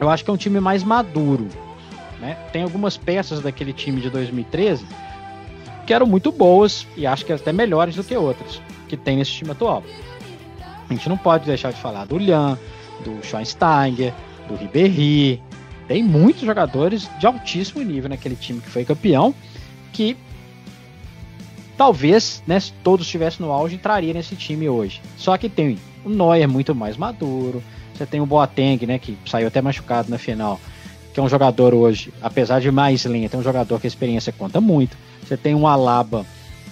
[0.00, 1.48] eu acho que é um time mais maduro.
[2.20, 2.34] Né?
[2.52, 4.86] Tem algumas peças daquele time de 2013
[5.86, 9.32] que eram muito boas e acho que até melhores do que outras que tem nesse
[9.32, 9.82] time atual.
[10.88, 12.58] A gente não pode deixar de falar do Lian,
[13.04, 14.12] do Schweinsteiger,
[14.48, 15.42] do Ribéry,
[15.86, 19.34] tem muitos jogadores de altíssimo nível naquele time que foi campeão,
[19.92, 20.16] que
[21.76, 25.00] talvez, né, se todos estivessem no auge, entraria nesse time hoje.
[25.16, 27.62] Só que tem o Neuer muito mais maduro,
[27.98, 30.60] Você tem o Boateng, né, que saiu até machucado na final,
[31.12, 34.32] que é um jogador hoje, apesar de mais lento, é um jogador que a experiência
[34.32, 34.96] conta muito.
[35.26, 36.24] Você tem um Alaba,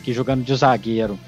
[0.05, 1.19] que jogando de zagueiro,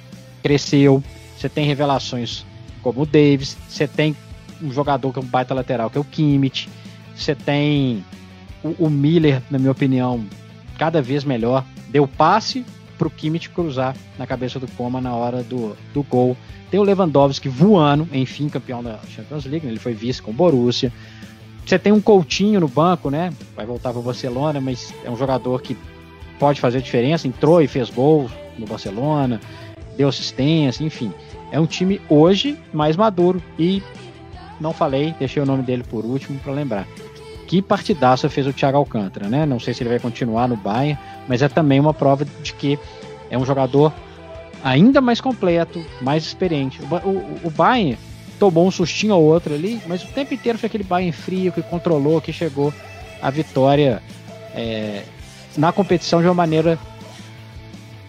[0.41, 1.03] cresceu.
[1.37, 2.47] Você tem revelações
[2.81, 3.57] como o Davis.
[3.69, 4.17] Você tem
[4.63, 6.69] um jogador que é um baita lateral, que é o Kimmich.
[7.17, 8.05] Você tem
[8.63, 10.25] o, o Miller, na minha opinião,
[10.79, 11.65] cada vez melhor.
[11.89, 12.65] Deu passe
[12.99, 16.37] para o Kimmich cruzar na cabeça do Coma na hora do, do gol.
[16.71, 19.73] Tem o Lewandowski voando, enfim, campeão da Champions League, né?
[19.73, 20.93] ele foi vice com o Borussia.
[21.65, 23.33] Você tem um Coutinho no banco, né?
[23.55, 25.77] Vai voltar para o Barcelona, mas é um jogador que
[26.39, 27.29] pode fazer diferença.
[27.29, 28.29] Entrou e fez gol
[28.59, 29.41] no Barcelona,
[29.97, 31.13] deu assistência, enfim.
[31.51, 33.83] É um time hoje mais maduro e
[34.61, 36.87] não falei, deixei o nome dele por último para lembrar.
[37.49, 39.47] Que partidaça fez o Thiago Alcântara, né?
[39.47, 42.79] Não sei se ele vai continuar no Bayern, mas é também uma prova de que
[43.31, 43.91] é um jogador
[44.63, 46.79] ainda mais completo, mais experiente.
[46.83, 47.99] O, o, o Bayern
[48.39, 51.63] tomou um sustinho ou outro ali, mas o tempo inteiro foi aquele Bayern frio que
[51.63, 52.71] controlou, que chegou
[53.23, 54.03] à vitória
[54.55, 55.05] é,
[55.57, 56.79] na competição de uma maneira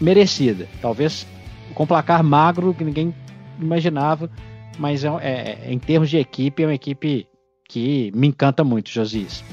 [0.01, 0.67] merecida.
[0.81, 1.25] Talvez
[1.73, 3.15] com placar magro que ninguém
[3.57, 4.29] imaginava,
[4.77, 7.25] mas é, é, em termos de equipe, é uma equipe
[7.69, 9.43] que me encanta muito, Josias.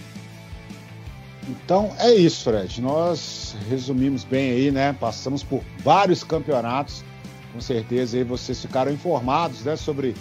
[1.48, 2.80] Então é isso, Fred.
[2.80, 4.92] Nós resumimos bem aí, né?
[4.94, 7.04] Passamos por vários campeonatos.
[7.52, 10.14] Com certeza aí vocês ficaram informados, né, sobre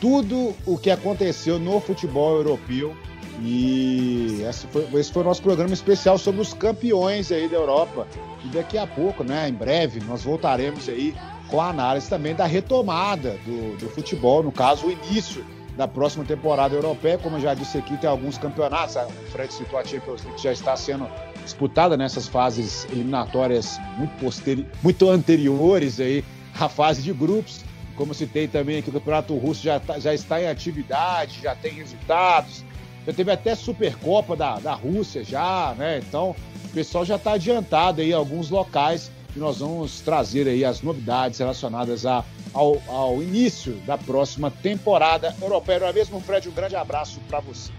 [0.00, 2.96] tudo o que aconteceu no futebol europeu.
[3.42, 8.06] E esse foi, esse foi o nosso programa especial sobre os campeões aí da Europa.
[8.44, 11.14] E daqui a pouco, né, em breve, nós voltaremos aí
[11.48, 15.44] com a análise também da retomada do, do futebol, no caso, o início
[15.76, 17.18] da próxima temporada europeia.
[17.18, 18.96] Como eu já disse aqui, tem alguns campeonatos.
[18.96, 21.08] O Fred citou a Champions League que já está sendo
[21.44, 26.24] disputada nessas fases eliminatórias muito, posteri muito anteriores aí
[26.58, 27.64] à fase de grupos.
[27.96, 31.72] Como citei também aqui, o Campeonato Russo já, tá, já está em atividade, já tem
[31.74, 32.64] resultados.
[33.06, 35.98] Já teve até Supercopa da, da Rússia já, né?
[36.06, 40.82] Então, o pessoal já está adiantado aí alguns locais e nós vamos trazer aí as
[40.82, 45.80] novidades relacionadas a, ao, ao início da próxima temporada europeia.
[45.80, 46.48] Não é mesmo, Fred?
[46.48, 47.70] Um grande abraço para você.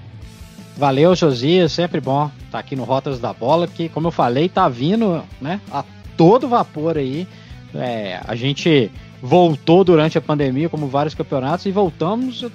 [0.78, 4.48] Valeu, Josias, sempre bom estar tá aqui no Rotas da Bola, que, como eu falei,
[4.48, 5.84] tá vindo né, a
[6.18, 7.28] todo vapor aí.
[7.76, 8.92] É, a gente
[9.22, 12.46] voltou durante a pandemia, como vários campeonatos, e voltamos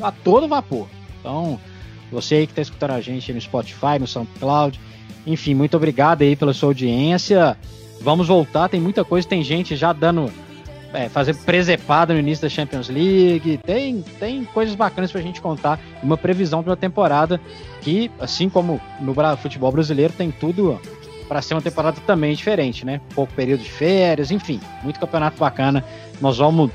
[0.00, 0.88] a todo vapor.
[1.20, 1.60] Então,
[2.10, 4.80] você aí que está escutando a gente no Spotify, no SoundCloud,
[5.26, 7.56] enfim, muito obrigado aí pela sua audiência.
[8.00, 10.30] Vamos voltar, tem muita coisa, tem gente já dando.
[10.94, 15.78] É, fazer presepada no início da Champions League, tem, tem coisas bacanas pra gente contar.
[16.02, 17.38] Uma previsão uma temporada
[17.82, 20.80] que, assim como no futebol brasileiro, tem tudo
[21.28, 23.00] para ser uma temporada também diferente, né?
[23.14, 25.84] Pouco período de férias, enfim, muito campeonato bacana.
[26.20, 26.70] Nós vamos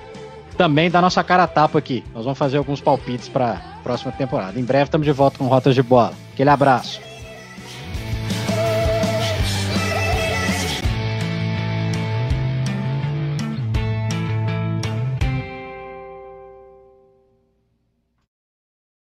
[0.57, 2.03] também dar nossa cara a tapa aqui.
[2.13, 4.59] Nós vamos fazer alguns palpites para próxima temporada.
[4.59, 6.13] Em breve estamos de volta com Rotas de Bola.
[6.33, 7.10] Aquele abraço.